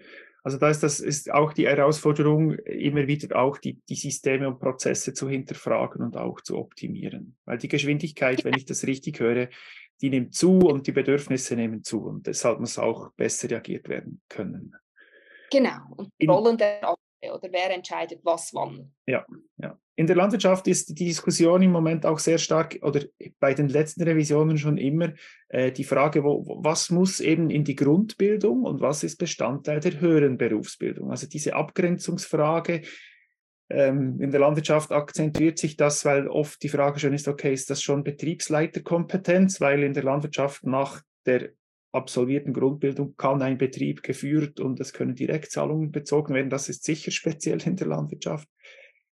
Also 0.42 0.58
da 0.58 0.68
ist 0.68 0.82
das 0.82 1.00
ist 1.00 1.32
auch 1.32 1.54
die 1.54 1.66
Herausforderung, 1.66 2.52
immer 2.52 3.06
wieder 3.06 3.36
auch 3.40 3.56
die, 3.56 3.80
die 3.88 3.94
Systeme 3.94 4.46
und 4.46 4.60
Prozesse 4.60 5.14
zu 5.14 5.28
hinterfragen 5.28 6.02
und 6.02 6.18
auch 6.18 6.40
zu 6.42 6.58
optimieren. 6.58 7.38
Weil 7.46 7.56
die 7.56 7.68
Geschwindigkeit, 7.68 8.44
wenn 8.44 8.54
ich 8.54 8.66
das 8.66 8.86
richtig 8.86 9.20
höre, 9.20 9.48
die 10.02 10.10
nimmt 10.10 10.34
zu 10.34 10.58
und 10.58 10.86
die 10.86 10.92
Bedürfnisse 10.92 11.56
nehmen 11.56 11.82
zu 11.82 12.04
und 12.04 12.26
deshalb 12.26 12.60
muss 12.60 12.78
auch 12.78 13.12
besser 13.14 13.50
reagiert 13.50 13.88
werden 13.88 14.20
können. 14.28 14.74
Genau, 15.50 15.80
und 15.96 16.10
die 16.20 16.26
Rollen 16.26 16.58
der 16.58 16.94
oder 17.32 17.48
wer 17.50 17.74
entscheidet 17.74 18.20
was 18.24 18.52
wann. 18.54 18.92
Ja, 19.06 19.24
ja. 19.58 19.78
In 19.96 20.08
der 20.08 20.16
Landwirtschaft 20.16 20.66
ist 20.66 20.88
die 20.98 21.06
Diskussion 21.06 21.62
im 21.62 21.70
Moment 21.70 22.04
auch 22.04 22.18
sehr 22.18 22.38
stark, 22.38 22.78
oder 22.82 23.02
bei 23.38 23.54
den 23.54 23.68
letzten 23.68 24.02
Revisionen 24.02 24.58
schon 24.58 24.76
immer, 24.76 25.12
äh, 25.48 25.70
die 25.70 25.84
Frage, 25.84 26.24
wo, 26.24 26.44
was 26.62 26.90
muss 26.90 27.20
eben 27.20 27.48
in 27.48 27.62
die 27.62 27.76
Grundbildung 27.76 28.64
und 28.64 28.80
was 28.80 29.04
ist 29.04 29.18
Bestandteil 29.18 29.78
der 29.78 30.00
höheren 30.00 30.36
Berufsbildung. 30.36 31.12
Also 31.12 31.28
diese 31.28 31.54
Abgrenzungsfrage, 31.54 32.82
ähm, 33.70 34.20
in 34.20 34.32
der 34.32 34.40
Landwirtschaft 34.40 34.90
akzentuiert 34.90 35.58
sich 35.58 35.76
das, 35.76 36.04
weil 36.04 36.28
oft 36.28 36.62
die 36.62 36.68
Frage 36.68 36.98
schon 36.98 37.14
ist, 37.14 37.28
okay, 37.28 37.52
ist 37.52 37.70
das 37.70 37.80
schon 37.80 38.04
Betriebsleiterkompetenz, 38.04 39.60
weil 39.60 39.84
in 39.84 39.94
der 39.94 40.02
Landwirtschaft 40.02 40.64
nach 40.64 41.02
der 41.24 41.50
absolvierten 41.94 42.52
Grundbildung 42.52 43.16
kann 43.16 43.42
ein 43.42 43.58
Betrieb 43.58 44.02
geführt 44.02 44.60
und 44.60 44.80
es 44.80 44.92
können 44.92 45.14
Direktzahlungen 45.14 45.92
bezogen 45.92 46.34
werden. 46.34 46.50
Das 46.50 46.68
ist 46.68 46.84
sicher 46.84 47.10
speziell 47.10 47.62
in 47.62 47.76
der 47.76 47.86
Landwirtschaft. 47.86 48.48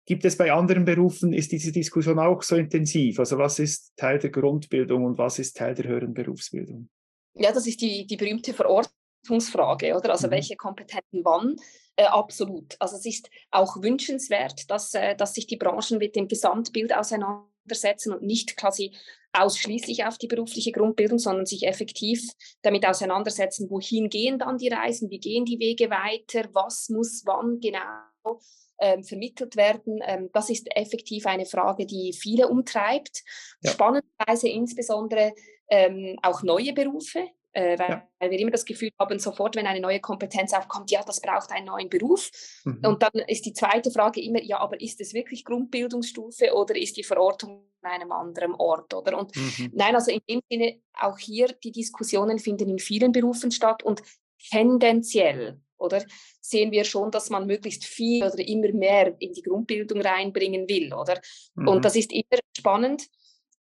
Gibt 0.05 0.25
es 0.25 0.35
bei 0.35 0.51
anderen 0.51 0.83
Berufen, 0.83 1.31
ist 1.31 1.51
diese 1.51 1.71
Diskussion 1.71 2.19
auch 2.19 2.41
so 2.41 2.55
intensiv? 2.55 3.19
Also 3.19 3.38
was 3.38 3.59
ist 3.59 3.93
Teil 3.95 4.17
der 4.17 4.31
Grundbildung 4.31 5.05
und 5.05 5.17
was 5.17 5.38
ist 5.39 5.55
Teil 5.55 5.75
der 5.75 5.85
höheren 5.85 6.13
Berufsbildung? 6.13 6.89
Ja, 7.35 7.51
das 7.51 7.67
ist 7.67 7.81
die, 7.81 8.05
die 8.07 8.17
berühmte 8.17 8.53
Verortungsfrage, 8.53 9.95
oder? 9.95 10.11
Also 10.11 10.27
mhm. 10.27 10.31
welche 10.31 10.55
Kompetenzen 10.55 11.23
wann? 11.23 11.55
Äh, 11.95 12.05
absolut. 12.05 12.75
Also 12.79 12.97
es 12.97 13.05
ist 13.05 13.29
auch 13.51 13.81
wünschenswert, 13.81 14.69
dass, 14.71 14.93
äh, 14.95 15.15
dass 15.15 15.35
sich 15.35 15.45
die 15.45 15.57
Branchen 15.57 16.00
mit 16.00 16.15
dem 16.15 16.27
Gesamtbild 16.27 16.93
auseinandersetzen 16.95 18.13
und 18.13 18.23
nicht 18.23 18.57
quasi 18.57 18.93
ausschließlich 19.33 20.05
auf 20.05 20.17
die 20.17 20.27
berufliche 20.27 20.71
Grundbildung, 20.71 21.19
sondern 21.19 21.45
sich 21.45 21.65
effektiv 21.65 22.21
damit 22.61 22.85
auseinandersetzen, 22.85 23.69
wohin 23.69 24.09
gehen 24.09 24.39
dann 24.39 24.57
die 24.57 24.69
Reisen, 24.69 25.09
wie 25.09 25.19
gehen 25.19 25.45
die 25.45 25.59
Wege 25.59 25.89
weiter, 25.89 26.50
was 26.53 26.89
muss 26.89 27.23
wann 27.25 27.59
genau 27.59 28.39
ähm, 28.79 29.03
vermittelt 29.03 29.55
werden. 29.55 30.00
Ähm, 30.05 30.29
das 30.33 30.50
ist 30.50 30.67
effektiv 30.75 31.25
eine 31.25 31.45
Frage, 31.45 31.85
die 31.85 32.13
viele 32.13 32.47
umtreibt. 32.47 33.23
Ja. 33.61 33.71
Spannenderweise 33.71 34.50
insbesondere 34.50 35.33
ähm, 35.69 36.17
auch 36.21 36.43
neue 36.43 36.73
Berufe, 36.73 37.25
äh, 37.53 37.77
weil, 37.77 37.89
ja. 37.89 38.08
weil, 38.20 38.31
wir 38.31 38.39
immer 38.39 38.51
das 38.51 38.65
Gefühl 38.65 38.91
haben, 39.00 39.20
sofort, 39.20 39.55
wenn 39.55 39.67
eine 39.67 39.81
neue 39.81 40.00
Kompetenz 40.00 40.53
aufkommt, 40.53 40.89
ja, 40.91 41.03
das 41.03 41.22
braucht 41.22 41.51
einen 41.51 41.65
neuen 41.65 41.89
Beruf. 41.89 42.31
Mhm. 42.63 42.79
Und 42.86 43.03
dann 43.03 43.12
ist 43.27 43.46
die 43.46 43.53
zweite 43.53 43.91
Frage 43.91 44.22
immer, 44.22 44.41
ja, 44.41 44.60
aber 44.60 44.79
ist 44.79 45.01
es 45.01 45.13
wirklich 45.13 45.43
Grundbildungsstufe 45.43 46.53
oder 46.53 46.75
ist 46.75 46.98
die 46.98 47.03
Verortung 47.03 47.65
an 47.81 47.91
einem 47.91 48.12
anderen 48.12 48.53
Ort, 48.55 48.93
oder? 48.93 49.17
Und 49.17 49.36
mhm. 49.36 49.72
nein, 49.74 49.96
also 49.96 50.12
in 50.12 50.22
dem 50.29 50.41
Sinne, 50.50 50.81
auch 50.93 51.17
hier, 51.17 51.48
die 51.63 51.72
Diskussionen 51.72 52.39
finden 52.39 52.70
in 52.70 52.79
vielen 52.79 53.12
Berufen 53.12 53.51
statt 53.51 53.84
und 53.84 54.01
tendenziell, 54.50 55.60
oder, 55.77 56.03
sehen 56.39 56.72
wir 56.72 56.84
schon, 56.84 57.12
dass 57.12 57.29
man 57.29 57.48
möglichst 57.48 57.86
viel 57.86 58.24
oder 58.24 58.39
immer 58.39 58.72
mehr 58.72 59.15
in 59.20 59.34
die 59.34 59.41
Grundbildung 59.41 60.01
reinbringen 60.01 60.70
will, 60.70 60.93
oder? 60.93 61.20
Mhm. 61.55 61.67
Und 61.67 61.86
das 61.86 61.96
ist 61.96 62.13
immer 62.13 62.39
spannend, 62.55 63.08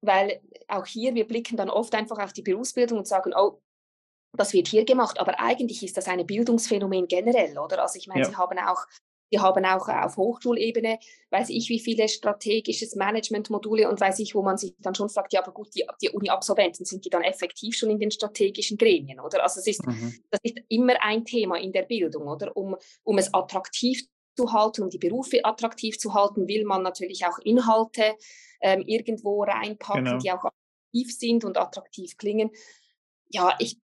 weil 0.01 0.41
auch 0.67 0.87
hier, 0.87 1.15
wir 1.15 1.27
blicken 1.27 1.57
dann 1.57 1.71
oft 1.71 1.95
einfach 1.95 2.19
auf 2.19 2.33
die 2.33 2.43
Berufsbildung 2.43 2.99
und 2.99 3.07
sagen, 3.07 3.33
oh, 3.37 3.61
das 4.33 4.53
wird 4.53 4.69
hier 4.69 4.85
gemacht, 4.85 5.19
aber 5.19 5.41
eigentlich 5.41 5.83
ist 5.83 5.97
das 5.97 6.09
ein 6.09 6.25
Bildungsphänomen 6.27 7.09
generell, 7.09 7.59
oder? 7.59 7.83
Also 7.83 7.99
ich 7.99 8.07
meine, 8.07 8.23
ja. 8.23 8.29
Sie 8.29 8.37
haben 8.37 8.59
auch 8.59 8.87
Sie 9.31 9.39
haben 9.39 9.65
auch 9.65 9.89
auf 9.89 10.17
Hochschulebene, 10.17 10.99
weiß 11.31 11.51
ich, 11.51 11.69
wie 11.69 11.81
viele 11.81 12.09
strategisches 12.09 12.95
Management-Module 12.95 13.89
und 13.89 14.01
weiß 14.01 14.21
ich, 14.21 14.35
wo 14.35 14.43
man 14.43 14.57
sich 14.57 14.75
dann 14.79 14.95
schon 14.95 15.11
fragt, 15.11 15.33
ja, 15.33 15.43
aber 15.43 15.53
gut, 15.53 15.69
die, 15.75 15.85
die 16.01 16.11
Uni-Absolventen, 16.11 16.85
sind 16.85 17.05
die 17.05 17.11
dann 17.11 17.23
effektiv 17.23 17.77
schon 17.77 17.91
in 17.91 17.99
den 17.99 18.11
strategischen 18.11 18.79
Gremien, 18.79 19.21
oder? 19.21 19.43
Also 19.43 19.61
es 19.61 19.67
ist, 19.67 19.87
mhm. 19.87 20.15
das 20.31 20.41
ist 20.43 20.59
immer 20.69 20.95
ein 21.03 21.25
Thema 21.25 21.59
in 21.59 21.73
der 21.73 21.83
Bildung, 21.83 22.27
oder? 22.27 22.57
Um, 22.57 22.77
um 23.05 23.19
es 23.19 23.33
attraktiv 23.35 24.03
zu 24.37 24.53
halten, 24.53 24.83
um 24.83 24.91
die 24.91 24.99
Berufe 24.99 25.45
attraktiv 25.45 25.99
zu 25.99 26.15
halten, 26.15 26.49
will 26.49 26.65
man 26.65 26.83
natürlich 26.83 27.27
auch 27.27 27.39
Inhalte 27.41 28.17
ähm, 28.63 28.83
irgendwo 28.87 29.43
reinpacken, 29.43 30.05
genau. 30.05 30.19
die 30.19 30.31
auch 30.31 30.45
attraktiv 30.45 31.19
sind 31.19 31.45
und 31.45 31.59
attraktiv 31.59 32.17
klingen 32.17 32.51
ja, 33.31 33.55
ich 33.59 33.79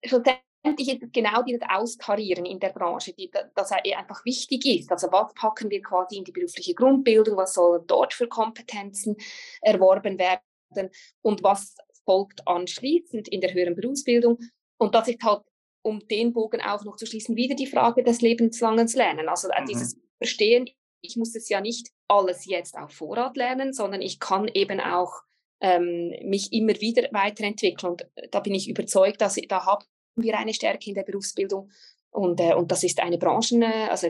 schlussendlich 0.63 1.11
genau 1.11 1.41
dieses 1.43 1.61
Austarieren 1.67 2.45
in 2.45 2.59
der 2.59 2.69
Branche, 2.69 3.13
die, 3.13 3.31
das 3.55 3.71
einfach 3.71 4.23
wichtig 4.25 4.65
ist. 4.65 4.91
Also 4.91 5.11
was 5.11 5.33
packen 5.33 5.69
wir 5.69 5.81
quasi 5.81 6.17
in 6.17 6.23
die 6.23 6.31
berufliche 6.31 6.73
Grundbildung, 6.73 7.37
was 7.37 7.53
soll 7.53 7.83
dort 7.85 8.13
für 8.13 8.27
Kompetenzen 8.27 9.15
erworben 9.61 10.19
werden 10.19 10.89
und 11.21 11.43
was 11.43 11.75
folgt 12.05 12.47
anschließend 12.47 13.27
in 13.27 13.41
der 13.41 13.53
höheren 13.53 13.75
Berufsbildung. 13.75 14.39
Und 14.77 14.95
das 14.95 15.07
ist 15.07 15.23
halt, 15.23 15.41
um 15.83 15.99
den 16.07 16.33
Bogen 16.33 16.61
auch 16.61 16.83
noch 16.83 16.95
zu 16.95 17.05
schließen, 17.05 17.35
wieder 17.35 17.55
die 17.55 17.67
Frage 17.67 18.03
des 18.03 18.21
lebenslangen 18.21 18.87
Lernen. 18.87 19.29
Also 19.29 19.49
äh, 19.49 19.61
mhm. 19.61 19.65
dieses 19.65 19.97
Verstehen, 20.17 20.69
ich 21.01 21.17
muss 21.17 21.35
es 21.35 21.49
ja 21.49 21.61
nicht 21.61 21.89
alles 22.07 22.45
jetzt 22.45 22.77
auf 22.77 22.91
Vorrat 22.91 23.35
lernen, 23.35 23.73
sondern 23.73 24.01
ich 24.01 24.19
kann 24.19 24.47
eben 24.47 24.79
auch 24.79 25.21
ähm, 25.61 26.13
mich 26.23 26.51
immer 26.51 26.79
wieder 26.81 27.07
weiterentwickeln. 27.11 27.93
Und 27.93 28.05
da 28.31 28.39
bin 28.39 28.53
ich 28.53 28.67
überzeugt, 28.69 29.21
dass 29.21 29.39
da 29.47 29.65
haben 29.65 29.85
wir 30.15 30.37
eine 30.37 30.53
Stärke 30.53 30.89
in 30.89 30.95
der 30.95 31.03
Berufsbildung. 31.03 31.71
Und, 32.09 32.41
äh, 32.41 32.53
und 32.53 32.69
das 32.71 32.83
ist 32.83 32.99
eine 32.99 33.17
Branche, 33.17 33.55
äh, 33.55 33.87
also 33.89 34.09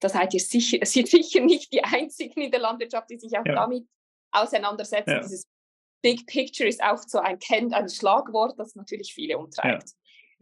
da 0.00 0.08
seid 0.08 0.32
ihr 0.32 0.40
sicher, 0.40 0.78
seid 0.84 1.08
sicher 1.08 1.40
nicht 1.40 1.72
die 1.72 1.84
Einzigen 1.84 2.40
in 2.40 2.50
der 2.50 2.60
Landwirtschaft, 2.60 3.10
die 3.10 3.18
sich 3.18 3.36
auch 3.36 3.44
ja. 3.44 3.54
damit 3.54 3.86
auseinandersetzen. 4.30 5.10
Ja. 5.10 5.20
Dieses 5.20 5.46
Big 6.02 6.26
Picture 6.26 6.68
ist 6.68 6.82
auch 6.82 6.98
so 6.98 7.18
ein, 7.18 7.38
ein 7.72 7.88
Schlagwort, 7.88 8.58
das 8.58 8.74
natürlich 8.74 9.12
viele 9.12 9.38
umtreibt. 9.38 9.90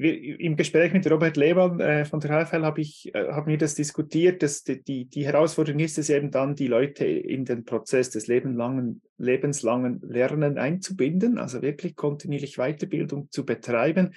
Wir, 0.00 0.40
im 0.40 0.57
Gespräch 0.57 0.92
mit 0.92 1.11
Robert 1.11 1.37
Lehmann 1.37 1.78
äh, 1.78 2.04
von 2.04 2.21
der 2.21 2.47
HFL 2.47 2.64
habe 2.64 2.80
ich 2.80 3.14
äh, 3.14 3.28
haben 3.33 3.50
wir 3.50 3.59
das 3.59 3.75
diskutiert, 3.75 4.42
dass 4.42 4.64
die, 4.64 4.83
die, 4.83 5.04
die, 5.04 5.26
Herausforderung 5.26 5.80
ist 5.80 5.99
es 5.99 6.09
eben 6.09 6.30
dann, 6.30 6.54
die 6.54 6.69
Leute 6.69 7.04
in 7.04 7.45
den 7.45 7.64
Prozess 7.64 8.11
des 8.11 8.26
lebenslangen, 8.26 9.02
lebenslangen 9.19 10.00
Lernen 10.02 10.57
einzubinden, 10.57 11.38
also 11.38 11.61
wirklich 11.61 11.97
kontinuierlich 11.97 12.57
Weiterbildung 12.57 13.28
zu 13.30 13.45
betreiben 13.45 14.14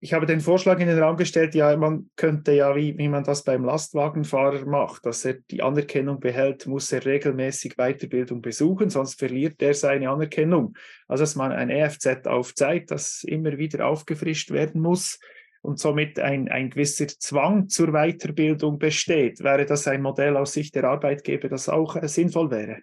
ich 0.00 0.12
habe 0.12 0.26
den 0.26 0.40
Vorschlag 0.40 0.78
in 0.78 0.86
den 0.86 0.98
Raum 0.98 1.16
gestellt, 1.16 1.54
ja, 1.56 1.76
man 1.76 2.08
könnte 2.14 2.52
ja, 2.52 2.76
wie, 2.76 2.96
wie 2.98 3.08
man 3.08 3.24
das 3.24 3.42
beim 3.42 3.64
Lastwagenfahrer 3.64 4.64
macht, 4.64 5.04
dass 5.04 5.24
er 5.24 5.34
die 5.50 5.62
Anerkennung 5.62 6.20
behält, 6.20 6.66
muss 6.66 6.92
er 6.92 7.04
regelmäßig 7.04 7.74
Weiterbildung 7.76 8.40
besuchen, 8.40 8.90
sonst 8.90 9.18
verliert 9.18 9.60
er 9.60 9.74
seine 9.74 10.10
Anerkennung. 10.10 10.76
Also 11.08 11.22
dass 11.22 11.34
man 11.34 11.50
ein 11.50 11.70
EFZ 11.70 12.26
aufzeigt, 12.26 12.92
das 12.92 13.24
immer 13.24 13.58
wieder 13.58 13.86
aufgefrischt 13.86 14.52
werden 14.52 14.80
muss 14.80 15.18
und 15.62 15.80
somit 15.80 16.20
ein, 16.20 16.48
ein 16.48 16.70
gewisser 16.70 17.08
Zwang 17.08 17.68
zur 17.68 17.88
Weiterbildung 17.88 18.78
besteht. 18.78 19.42
Wäre 19.42 19.66
das 19.66 19.88
ein 19.88 20.02
Modell 20.02 20.36
aus 20.36 20.52
Sicht 20.52 20.76
der 20.76 20.84
Arbeitgeber, 20.84 21.48
das 21.48 21.68
auch 21.68 21.96
äh, 21.96 22.06
sinnvoll 22.06 22.52
wäre? 22.52 22.82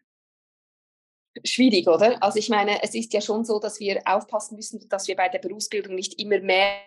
Schwierig, 1.44 1.88
oder? 1.88 2.22
Also 2.24 2.40
ich 2.40 2.50
meine, 2.50 2.82
es 2.84 2.96
ist 2.96 3.14
ja 3.14 3.22
schon 3.22 3.44
so, 3.46 3.60
dass 3.60 3.80
wir 3.80 4.02
aufpassen 4.06 4.56
müssen, 4.56 4.88
dass 4.90 5.08
wir 5.08 5.16
bei 5.16 5.30
der 5.30 5.40
Berufsbildung 5.40 5.96
nicht 5.96 6.20
immer 6.20 6.40
mehr 6.40 6.78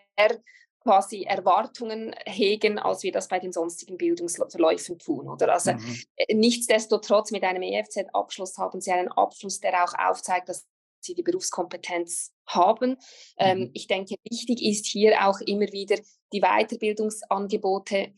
quasi 0.80 1.24
Erwartungen 1.24 2.14
hegen, 2.24 2.78
als 2.78 3.02
wir 3.02 3.12
das 3.12 3.28
bei 3.28 3.38
den 3.38 3.52
sonstigen 3.52 3.98
Bildungsverläufen 3.98 4.98
tun, 4.98 5.28
oder? 5.28 5.52
Also 5.52 5.72
mhm. 5.72 6.02
Äh, 6.16 6.34
nichtsdestotrotz 6.34 7.30
mit 7.30 7.42
einem 7.42 7.62
EFZ-Abschluss 7.62 8.56
haben 8.58 8.80
Sie 8.80 8.92
einen 8.92 9.08
Abschluss, 9.08 9.60
der 9.60 9.84
auch 9.84 9.92
aufzeigt, 9.98 10.48
dass 10.48 10.66
Sie 11.00 11.14
die 11.14 11.22
Berufskompetenz 11.22 12.32
haben. 12.46 12.96
Ähm, 13.38 13.58
mhm. 13.58 13.64
Ähm, 13.64 13.70
ich 13.74 13.86
denke, 13.86 14.14
wichtig 14.28 14.62
ist 14.62 14.86
hier 14.86 15.26
auch 15.26 15.40
immer 15.40 15.70
wieder 15.72 15.96
die 16.32 16.40
Weiterbildungsangebote 16.40 18.14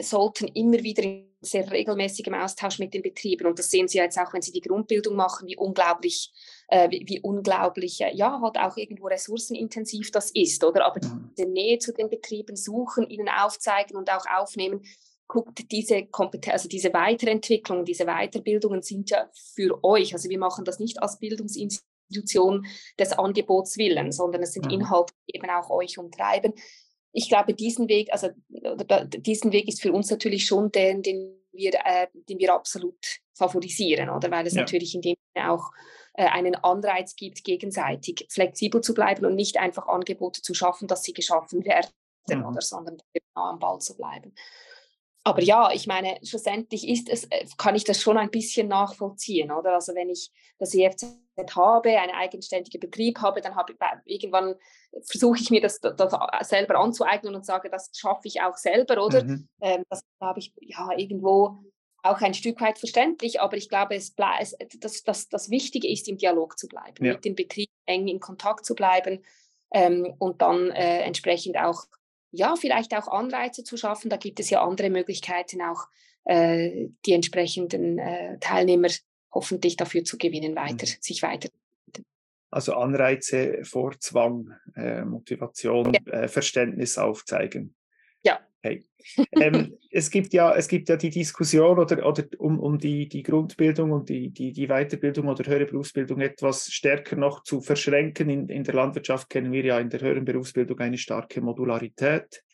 sollten 0.00 0.48
immer 0.48 0.82
wieder 0.82 1.02
in 1.02 1.34
sehr 1.40 1.70
regelmäßigem 1.70 2.34
Austausch 2.34 2.78
mit 2.78 2.94
den 2.94 3.02
Betrieben. 3.02 3.46
Und 3.46 3.58
das 3.58 3.70
sehen 3.70 3.86
Sie 3.86 3.98
jetzt 3.98 4.18
auch, 4.18 4.32
wenn 4.32 4.42
Sie 4.42 4.52
die 4.52 4.60
Grundbildung 4.60 5.14
machen, 5.14 5.46
wie 5.46 5.56
unglaublich, 5.56 6.32
äh, 6.68 6.90
wie, 6.90 7.04
wie, 7.06 7.20
unglaublich, 7.20 8.00
äh, 8.00 8.14
ja, 8.14 8.40
halt 8.40 8.56
auch 8.58 8.76
irgendwo 8.76 9.06
ressourcenintensiv 9.06 10.10
das 10.10 10.30
ist, 10.32 10.64
oder? 10.64 10.86
Aber 10.86 11.06
mhm. 11.06 11.30
diese 11.36 11.48
Nähe 11.48 11.78
zu 11.78 11.92
den 11.92 12.08
Betrieben 12.08 12.56
suchen, 12.56 13.08
ihnen 13.08 13.28
aufzeigen 13.28 13.96
und 13.96 14.10
auch 14.10 14.26
aufnehmen, 14.26 14.82
guckt 15.26 15.70
diese 15.70 16.06
Kompetenz, 16.06 16.52
also 16.54 16.68
diese 16.68 16.92
Weiterentwicklung, 16.92 17.84
diese 17.84 18.04
Weiterbildungen 18.04 18.82
sind 18.82 19.10
ja 19.10 19.30
für 19.54 19.82
euch. 19.82 20.12
Also 20.12 20.28
wir 20.28 20.38
machen 20.38 20.64
das 20.64 20.78
nicht 20.78 21.02
als 21.02 21.18
Bildungsinstitution 21.18 22.66
des 22.98 23.12
Angebots 23.12 23.78
willen, 23.78 24.12
sondern 24.12 24.42
es 24.42 24.52
sind 24.52 24.66
mhm. 24.66 24.72
Inhalte, 24.72 25.14
die 25.28 25.36
eben 25.36 25.50
auch 25.50 25.70
euch 25.70 25.98
umtreiben 25.98 26.52
ich 27.14 27.28
glaube, 27.28 27.54
diesen 27.54 27.88
Weg, 27.88 28.12
also 28.12 28.28
diesen 28.48 29.52
Weg 29.52 29.68
ist 29.68 29.80
für 29.80 29.92
uns 29.92 30.10
natürlich 30.10 30.46
schon 30.46 30.72
den, 30.72 31.00
den 31.00 31.40
wir, 31.52 31.72
äh, 31.84 32.08
den 32.28 32.40
wir 32.40 32.52
absolut 32.52 32.98
favorisieren, 33.34 34.10
oder? 34.10 34.30
Weil 34.32 34.46
es 34.48 34.54
ja. 34.54 34.62
natürlich 34.62 34.96
in 34.96 35.00
dem 35.00 35.14
auch 35.36 35.70
äh, 36.14 36.26
einen 36.26 36.56
Anreiz 36.56 37.14
gibt, 37.14 37.44
gegenseitig 37.44 38.26
flexibel 38.28 38.80
zu 38.80 38.94
bleiben 38.94 39.24
und 39.26 39.36
nicht 39.36 39.58
einfach 39.58 39.86
Angebote 39.86 40.42
zu 40.42 40.54
schaffen, 40.54 40.88
dass 40.88 41.04
sie 41.04 41.12
geschaffen 41.12 41.64
werden, 41.64 41.90
mhm. 42.28 42.46
oder, 42.46 42.60
sondern 42.60 42.98
am 43.34 43.60
Ball 43.60 43.78
zu 43.78 43.96
bleiben. 43.96 44.34
Aber 45.22 45.40
ja, 45.40 45.70
ich 45.72 45.86
meine, 45.86 46.18
schlussendlich 46.24 46.88
ist 46.88 47.08
es, 47.08 47.24
äh, 47.30 47.46
kann 47.56 47.76
ich 47.76 47.84
das 47.84 48.00
schon 48.00 48.18
ein 48.18 48.30
bisschen 48.30 48.66
nachvollziehen, 48.66 49.52
oder? 49.52 49.74
Also 49.74 49.94
wenn 49.94 50.10
ich 50.10 50.32
das 50.58 50.74
EFZ 50.74 51.16
habe, 51.36 51.98
einen 51.98 52.14
eigenständigen 52.14 52.80
Betrieb 52.80 53.20
habe, 53.20 53.40
dann 53.40 53.56
habe 53.56 53.74
ich 54.04 54.22
irgendwann 54.22 54.54
versuche 55.02 55.38
ich 55.40 55.50
mir 55.50 55.60
das, 55.60 55.80
das, 55.80 56.14
selber 56.42 56.78
anzueignen 56.78 57.34
und 57.34 57.44
sage, 57.44 57.70
das 57.70 57.90
schaffe 57.94 58.28
ich 58.28 58.40
auch 58.40 58.56
selber, 58.56 59.04
oder? 59.04 59.24
Mhm. 59.24 59.48
Ähm, 59.60 59.84
das 59.90 60.04
glaube 60.18 60.40
ich 60.40 60.52
ja 60.60 60.90
irgendwo 60.96 61.58
auch 62.02 62.20
ein 62.20 62.34
Stück 62.34 62.60
weit 62.60 62.78
verständlich, 62.78 63.40
aber 63.40 63.56
ich 63.56 63.68
glaube, 63.68 63.94
es 63.94 64.14
es, 64.40 64.56
das, 64.78 65.02
das, 65.02 65.28
das 65.28 65.50
Wichtige 65.50 65.90
ist, 65.90 66.06
im 66.06 66.18
Dialog 66.18 66.58
zu 66.58 66.68
bleiben, 66.68 67.04
ja. 67.04 67.14
mit 67.14 67.24
dem 67.24 67.34
Betrieb 67.34 67.70
eng 67.86 68.08
in 68.08 68.20
Kontakt 68.20 68.66
zu 68.66 68.74
bleiben 68.74 69.24
ähm, 69.72 70.14
und 70.18 70.42
dann 70.42 70.70
äh, 70.70 71.00
entsprechend 71.00 71.56
auch 71.56 71.84
ja, 72.30 72.56
vielleicht 72.56 72.94
auch 72.96 73.08
Anreize 73.08 73.62
zu 73.62 73.76
schaffen. 73.76 74.10
Da 74.10 74.16
gibt 74.16 74.40
es 74.40 74.50
ja 74.50 74.62
andere 74.62 74.90
Möglichkeiten, 74.90 75.62
auch 75.62 75.86
äh, 76.24 76.88
die 77.06 77.12
entsprechenden 77.12 77.98
äh, 77.98 78.38
Teilnehmer 78.40 78.88
hoffentlich 79.34 79.76
dafür 79.76 80.04
zu 80.04 80.16
gewinnen, 80.16 80.56
weiter, 80.56 80.86
mhm. 80.86 81.00
sich 81.00 81.22
weiter. 81.22 81.48
Also 82.50 82.74
Anreize 82.74 83.64
vor 83.64 83.98
Zwang, 83.98 84.54
äh, 84.76 85.04
Motivation, 85.04 85.92
ja. 85.92 86.12
Äh, 86.12 86.28
Verständnis 86.28 86.98
aufzeigen. 86.98 87.74
Ja. 88.22 88.38
Okay. 88.62 88.84
ähm, 89.32 89.76
es, 89.90 90.08
gibt 90.08 90.32
ja, 90.32 90.54
es 90.54 90.68
gibt 90.68 90.88
ja 90.88 90.96
die 90.96 91.10
Diskussion 91.10 91.80
oder, 91.80 92.06
oder 92.06 92.24
um, 92.38 92.60
um 92.60 92.78
die, 92.78 93.08
die 93.08 93.24
Grundbildung 93.24 93.90
und 93.90 94.08
die, 94.08 94.30
die, 94.30 94.52
die 94.52 94.68
Weiterbildung 94.68 95.26
oder 95.26 95.44
höhere 95.44 95.66
Berufsbildung 95.66 96.20
etwas 96.20 96.72
stärker 96.72 97.16
noch 97.16 97.42
zu 97.42 97.60
verschränken. 97.60 98.30
In, 98.30 98.48
in 98.48 98.62
der 98.62 98.74
Landwirtschaft 98.74 99.28
kennen 99.28 99.50
wir 99.50 99.64
ja 99.64 99.80
in 99.80 99.90
der 99.90 100.00
höheren 100.00 100.24
Berufsbildung 100.24 100.78
eine 100.78 100.96
starke 100.96 101.40
Modularität, 101.40 102.44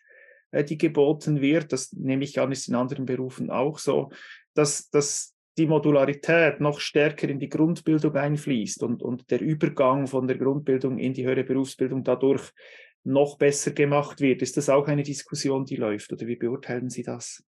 äh, 0.51 0.65
die 0.65 0.79
geboten 0.79 1.43
wird. 1.43 1.75
Das 1.75 1.93
nehme 1.93 2.25
ich 2.25 2.41
an, 2.41 2.53
ist 2.53 2.69
in 2.69 2.75
anderen 2.75 3.05
Berufen 3.05 3.51
auch 3.51 3.79
so, 3.79 4.11
dass, 4.55 4.89
dass 4.89 5.35
die 5.61 5.67
Modularität 5.67 6.59
noch 6.61 6.81
stärker 6.81 7.29
in 7.29 7.39
die 7.39 7.51
Grundbildung 7.51 8.17
einfließt 8.17 8.83
und, 8.83 9.03
und 9.03 9.31
der 9.31 9.43
Übergang 9.43 10.07
von 10.07 10.27
der 10.27 10.39
Grundbildung 10.39 10.99
in 10.99 11.13
die 11.13 11.27
höhere 11.27 11.45
Berufsbildung 11.45 12.03
dadurch 12.03 12.51
noch 13.05 13.37
besser 13.37 13.73
gemacht 13.73 14.21
wird. 14.21 14.41
Ist 14.41 14.57
das 14.57 14.71
auch 14.71 14.87
eine 14.89 15.03
Diskussion, 15.03 15.67
die 15.67 15.77
läuft 15.77 16.13
oder 16.13 16.27
wie 16.27 16.37
beurteilen 16.37 16.89
Sie 16.89 17.03
das? 17.03 17.45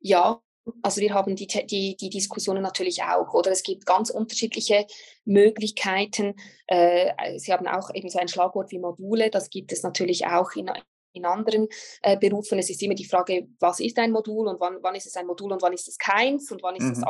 Ja, 0.00 0.42
also 0.82 1.00
wir 1.00 1.14
haben 1.14 1.34
die, 1.34 1.46
die, 1.46 1.96
die 1.96 2.10
Diskussionen 2.10 2.62
natürlich 2.62 3.02
auch, 3.02 3.32
oder 3.32 3.50
es 3.50 3.62
gibt 3.62 3.86
ganz 3.86 4.10
unterschiedliche 4.10 4.86
Möglichkeiten. 5.24 6.34
Äh, 6.66 7.38
Sie 7.38 7.52
haben 7.52 7.66
auch 7.66 7.88
eben 7.94 8.10
so 8.10 8.18
ein 8.18 8.28
Schlagwort 8.28 8.70
wie 8.70 8.78
Module, 8.78 9.30
das 9.30 9.48
gibt 9.48 9.72
es 9.72 9.82
natürlich 9.82 10.26
auch 10.26 10.52
in, 10.52 10.70
in 11.14 11.24
anderen 11.24 11.68
äh, 12.02 12.18
Berufen. 12.18 12.58
Es 12.58 12.70
ist 12.70 12.82
immer 12.82 12.94
die 12.94 13.06
Frage, 13.06 13.48
was 13.60 13.80
ist 13.80 13.98
ein 13.98 14.12
Modul 14.12 14.48
und 14.48 14.60
wann, 14.60 14.78
wann 14.82 14.94
ist 14.94 15.06
es 15.06 15.16
ein 15.16 15.26
Modul 15.26 15.52
und 15.52 15.62
wann 15.62 15.72
ist 15.72 15.88
es 15.88 15.98
keins 15.98 16.50
und 16.50 16.62
wann 16.62 16.76
ist 16.76 16.84
mhm. 16.84 16.92
es 16.92 17.02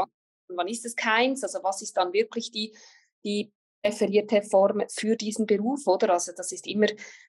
und 0.49 0.57
wann 0.57 0.69
ist 0.69 0.85
es 0.85 0.95
keins. 0.95 1.43
Also 1.43 1.61
was 1.63 1.83
ist 1.83 1.97
dann 1.97 2.13
wirklich 2.13 2.51
die, 2.51 2.77
die 3.25 3.53
referierte 3.85 4.43
Form 4.43 4.83
für 4.89 5.17
diesen 5.17 5.47
Beruf, 5.47 5.87
oder? 5.87 6.15
Also 6.15 6.33
das 6.35 6.53
ist 6.53 6.67
immer 6.67 6.87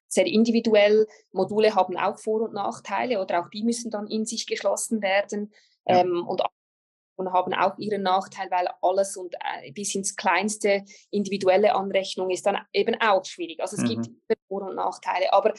sehr 0.08 0.26
individuell. 0.26 1.08
Module 1.32 1.76
haben 1.76 1.98
auch 1.98 2.18
Vor- 2.18 2.42
und 2.42 2.54
Nachteile 2.54 3.22
oder 3.22 3.42
auch 3.42 3.50
die 3.50 3.64
müssen 3.64 3.92
dann 3.92 4.08
in 4.08 4.26
sich 4.26 4.48
geschlossen 4.48 5.02
werden 5.02 5.54
ja. 5.86 6.00
ähm, 6.00 6.26
und, 6.28 6.42
und 7.18 7.34
haben 7.34 7.54
auch 7.54 7.78
ihren 7.78 8.04
Nachteil, 8.04 8.50
weil 8.52 8.68
alles 8.82 9.18
und 9.18 9.36
äh, 9.36 9.72
bis 9.72 9.96
ins 9.96 10.16
kleinste 10.16 10.86
individuelle 11.12 11.76
Anrechnung 11.76 12.30
ist 12.30 12.46
dann 12.46 12.58
eben 12.74 12.96
auch 13.02 13.26
schwierig. 13.26 13.60
Also 13.60 13.76
es 13.76 13.84
mhm. 13.84 14.02
gibt 14.02 14.10
Vor- 14.48 14.64
und 14.64 14.76
Nachteile. 14.76 15.34
Aber 15.34 15.54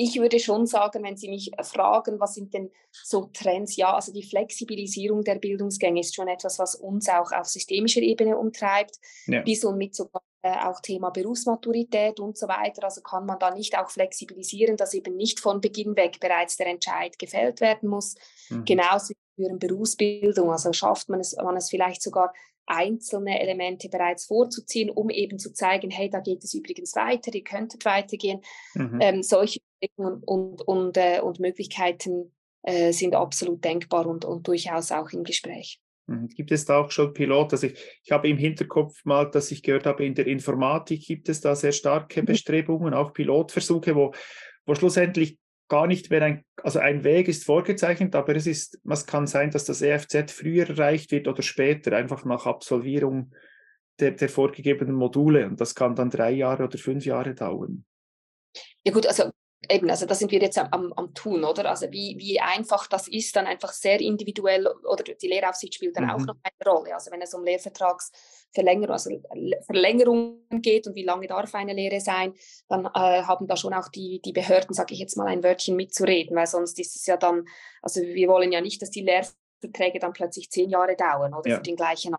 ich 0.00 0.20
würde 0.20 0.38
schon 0.38 0.64
sagen, 0.66 1.02
wenn 1.02 1.16
Sie 1.16 1.28
mich 1.28 1.50
fragen, 1.60 2.20
was 2.20 2.34
sind 2.34 2.54
denn 2.54 2.70
so 2.92 3.30
Trends? 3.32 3.74
Ja, 3.74 3.94
also 3.94 4.12
die 4.12 4.22
Flexibilisierung 4.22 5.24
der 5.24 5.34
Bildungsgänge 5.34 6.00
ist 6.00 6.14
schon 6.14 6.28
etwas, 6.28 6.60
was 6.60 6.76
uns 6.76 7.08
auch 7.08 7.32
auf 7.32 7.46
systemischer 7.46 8.00
Ebene 8.00 8.38
umtreibt, 8.38 8.96
ja. 9.26 9.42
bis 9.42 9.64
und 9.64 9.76
mit 9.76 9.96
sogar 9.96 10.22
äh, 10.42 10.52
auch 10.52 10.78
Thema 10.80 11.10
Berufsmaturität 11.10 12.20
und 12.20 12.38
so 12.38 12.46
weiter. 12.46 12.84
Also 12.84 13.00
kann 13.00 13.26
man 13.26 13.40
da 13.40 13.50
nicht 13.52 13.76
auch 13.76 13.90
flexibilisieren, 13.90 14.76
dass 14.76 14.94
eben 14.94 15.16
nicht 15.16 15.40
von 15.40 15.60
Beginn 15.60 15.96
weg 15.96 16.20
bereits 16.20 16.56
der 16.56 16.68
Entscheid 16.68 17.18
gefällt 17.18 17.60
werden 17.60 17.88
muss. 17.88 18.14
Mhm. 18.50 18.64
Genauso 18.66 19.14
wie 19.14 19.42
für 19.42 19.50
eine 19.50 19.58
Berufsbildung. 19.58 20.52
Also 20.52 20.72
schafft 20.72 21.08
man 21.08 21.18
es, 21.18 21.36
man 21.36 21.56
es 21.56 21.70
vielleicht 21.70 22.02
sogar 22.02 22.32
einzelne 22.66 23.40
Elemente 23.40 23.88
bereits 23.88 24.26
vorzuziehen, 24.26 24.90
um 24.90 25.10
eben 25.10 25.40
zu 25.40 25.52
zeigen, 25.52 25.90
hey, 25.90 26.08
da 26.08 26.20
geht 26.20 26.44
es 26.44 26.54
übrigens 26.54 26.94
weiter, 26.94 27.34
ihr 27.34 27.42
könntet 27.42 27.84
weitergehen. 27.84 28.42
Mhm. 28.74 28.98
Ähm, 29.00 29.22
solche 29.24 29.58
und, 29.96 30.22
und, 30.24 30.62
und, 30.62 30.96
äh, 30.96 31.20
und 31.20 31.40
Möglichkeiten 31.40 32.32
äh, 32.62 32.92
sind 32.92 33.14
absolut 33.14 33.64
denkbar 33.64 34.06
und, 34.06 34.24
und 34.24 34.46
durchaus 34.46 34.92
auch 34.92 35.10
im 35.10 35.24
Gespräch. 35.24 35.80
Mhm. 36.06 36.28
Gibt 36.28 36.50
es 36.50 36.64
da 36.64 36.78
auch 36.78 36.90
schon 36.90 37.12
Pilot? 37.12 37.52
Also 37.52 37.68
ich, 37.68 38.00
ich 38.02 38.10
habe 38.10 38.28
im 38.28 38.38
Hinterkopf 38.38 39.04
mal, 39.04 39.30
dass 39.30 39.50
ich 39.50 39.62
gehört 39.62 39.86
habe, 39.86 40.04
in 40.04 40.14
der 40.14 40.26
Informatik 40.26 41.02
gibt 41.02 41.28
es 41.28 41.40
da 41.40 41.54
sehr 41.54 41.72
starke 41.72 42.22
mhm. 42.22 42.26
Bestrebungen, 42.26 42.94
auch 42.94 43.12
Pilotversuche, 43.12 43.94
wo, 43.94 44.12
wo 44.66 44.74
schlussendlich 44.74 45.38
gar 45.68 45.86
nicht 45.86 46.10
mehr 46.10 46.22
ein, 46.22 46.44
also 46.62 46.78
ein 46.78 47.04
Weg 47.04 47.28
ist 47.28 47.44
vorgezeichnet, 47.44 48.14
aber 48.14 48.34
es 48.34 48.46
ist, 48.46 48.80
was 48.84 49.06
kann 49.06 49.26
sein, 49.26 49.50
dass 49.50 49.66
das 49.66 49.82
EFZ 49.82 50.32
früher 50.32 50.68
erreicht 50.68 51.12
wird 51.12 51.28
oder 51.28 51.42
später, 51.42 51.94
einfach 51.94 52.24
nach 52.24 52.46
Absolvierung 52.46 53.34
der, 54.00 54.12
der 54.12 54.30
vorgegebenen 54.30 54.94
Module. 54.94 55.46
Und 55.46 55.60
das 55.60 55.74
kann 55.74 55.94
dann 55.94 56.08
drei 56.08 56.30
Jahre 56.30 56.64
oder 56.64 56.78
fünf 56.78 57.04
Jahre 57.04 57.34
dauern. 57.34 57.84
Ja 58.82 58.92
gut, 58.92 59.06
also 59.06 59.30
eben, 59.68 59.90
also 59.90 60.06
da 60.06 60.14
sind 60.14 60.30
wir 60.30 60.40
jetzt 60.40 60.58
am, 60.58 60.92
am 60.92 61.14
Tun, 61.14 61.44
oder? 61.44 61.68
Also 61.68 61.90
wie, 61.90 62.16
wie 62.18 62.40
einfach 62.40 62.86
das 62.86 63.08
ist, 63.08 63.34
dann 63.34 63.46
einfach 63.46 63.72
sehr 63.72 64.00
individuell, 64.00 64.66
oder 64.66 65.02
die 65.02 65.26
Lehraufsicht 65.26 65.74
spielt 65.74 65.96
dann 65.96 66.04
mhm. 66.04 66.10
auch 66.10 66.26
noch 66.26 66.36
eine 66.42 66.72
Rolle. 66.72 66.94
Also 66.94 67.10
wenn 67.10 67.20
es 67.20 67.34
um 67.34 67.44
Lehrvertragsverlängerung, 67.44 68.92
also 68.92 69.10
Verlängerungen 69.66 70.62
geht 70.62 70.86
und 70.86 70.94
wie 70.94 71.04
lange 71.04 71.26
darf 71.26 71.54
eine 71.54 71.72
Lehre 71.72 72.00
sein, 72.00 72.34
dann 72.68 72.86
äh, 72.86 73.22
haben 73.22 73.46
da 73.46 73.56
schon 73.56 73.74
auch 73.74 73.88
die, 73.88 74.20
die 74.24 74.32
Behörden, 74.32 74.74
sage 74.74 74.94
ich 74.94 75.00
jetzt 75.00 75.16
mal, 75.16 75.26
ein 75.26 75.42
Wörtchen 75.42 75.76
mitzureden, 75.76 76.36
weil 76.36 76.46
sonst 76.46 76.78
ist 76.78 76.96
es 76.96 77.06
ja 77.06 77.16
dann, 77.16 77.44
also 77.82 78.00
wir 78.00 78.28
wollen 78.28 78.52
ja 78.52 78.60
nicht, 78.60 78.80
dass 78.80 78.90
die 78.90 79.02
Lehrverträge 79.02 79.98
dann 79.98 80.12
plötzlich 80.12 80.50
zehn 80.50 80.70
Jahre 80.70 80.94
dauern 80.94 81.34
oder 81.34 81.50
ja. 81.50 81.56
für 81.56 81.62
den 81.62 81.76
gleichen. 81.76 82.14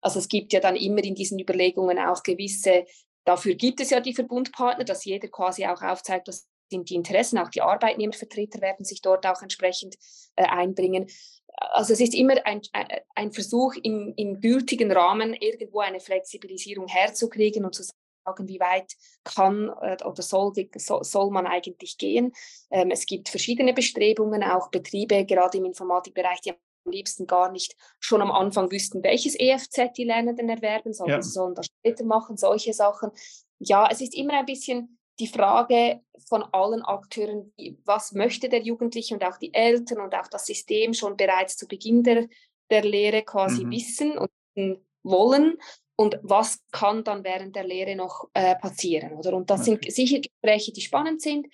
Also 0.00 0.18
es 0.18 0.28
gibt 0.28 0.52
ja 0.52 0.60
dann 0.60 0.76
immer 0.76 1.02
in 1.02 1.14
diesen 1.14 1.38
Überlegungen 1.38 1.98
auch 1.98 2.22
gewisse 2.22 2.84
Dafür 3.26 3.56
gibt 3.56 3.80
es 3.80 3.90
ja 3.90 3.98
die 3.98 4.14
Verbundpartner, 4.14 4.84
dass 4.84 5.04
jeder 5.04 5.26
quasi 5.26 5.66
auch 5.66 5.82
aufzeigt, 5.82 6.28
dass 6.28 6.46
sind 6.70 6.90
die 6.90 6.94
Interessen, 6.94 7.38
auch 7.38 7.50
die 7.50 7.62
Arbeitnehmervertreter 7.62 8.60
werden 8.60 8.84
sich 8.84 9.02
dort 9.02 9.26
auch 9.26 9.42
entsprechend 9.42 9.96
äh, 10.36 10.44
einbringen. 10.44 11.06
Also 11.58 11.94
es 11.94 12.00
ist 12.00 12.14
immer 12.14 12.34
ein, 12.44 12.60
ein 13.14 13.32
Versuch, 13.32 13.74
im, 13.82 14.12
im 14.16 14.40
gültigen 14.40 14.92
Rahmen 14.92 15.32
irgendwo 15.34 15.80
eine 15.80 16.00
Flexibilisierung 16.00 16.86
herzukriegen 16.86 17.64
und 17.64 17.74
zu 17.74 17.82
sagen, 17.82 18.48
wie 18.48 18.60
weit 18.60 18.92
kann 19.24 19.70
äh, 19.80 19.96
oder 20.04 20.22
soll, 20.22 20.52
soll 20.76 21.30
man 21.30 21.46
eigentlich 21.46 21.96
gehen. 21.96 22.32
Ähm, 22.70 22.90
es 22.90 23.06
gibt 23.06 23.28
verschiedene 23.28 23.72
Bestrebungen, 23.72 24.42
auch 24.42 24.70
Betriebe, 24.70 25.24
gerade 25.24 25.58
im 25.58 25.64
Informatikbereich, 25.64 26.40
die 26.40 26.50
am 26.50 26.92
liebsten 26.92 27.26
gar 27.26 27.50
nicht 27.50 27.76
schon 28.00 28.22
am 28.22 28.30
Anfang 28.30 28.70
wüssten, 28.70 29.02
welches 29.02 29.38
EFZ 29.38 29.92
die 29.96 30.04
Lernenden 30.04 30.48
erwerben, 30.48 30.92
sondern 30.92 31.18
ja. 31.18 31.22
sie 31.22 31.30
sollen 31.30 31.54
das 31.54 31.66
später 31.66 32.04
machen, 32.04 32.36
solche 32.36 32.72
Sachen. 32.72 33.10
Ja, 33.58 33.88
es 33.90 34.00
ist 34.00 34.14
immer 34.14 34.34
ein 34.34 34.46
bisschen 34.46 34.95
die 35.18 35.26
Frage 35.26 36.00
von 36.28 36.42
allen 36.52 36.82
Akteuren, 36.82 37.52
was 37.84 38.12
möchte 38.12 38.48
der 38.48 38.62
Jugendliche 38.62 39.14
und 39.14 39.24
auch 39.24 39.38
die 39.38 39.54
Eltern 39.54 40.00
und 40.00 40.14
auch 40.14 40.28
das 40.28 40.46
System 40.46 40.94
schon 40.94 41.16
bereits 41.16 41.56
zu 41.56 41.66
Beginn 41.66 42.02
der, 42.02 42.28
der 42.70 42.82
Lehre 42.82 43.22
quasi 43.22 43.64
mhm. 43.64 43.70
wissen 43.70 44.18
und 44.18 44.80
wollen 45.02 45.58
und 45.96 46.18
was 46.22 46.60
kann 46.72 47.04
dann 47.04 47.24
während 47.24 47.56
der 47.56 47.64
Lehre 47.64 47.96
noch 47.96 48.28
äh, 48.34 48.56
passieren, 48.56 49.14
oder? 49.14 49.34
Und 49.34 49.48
das 49.48 49.62
okay. 49.62 49.78
sind 49.80 49.92
sicher 49.92 50.20
Gespräche, 50.20 50.72
die 50.72 50.82
spannend 50.82 51.22
sind 51.22 51.46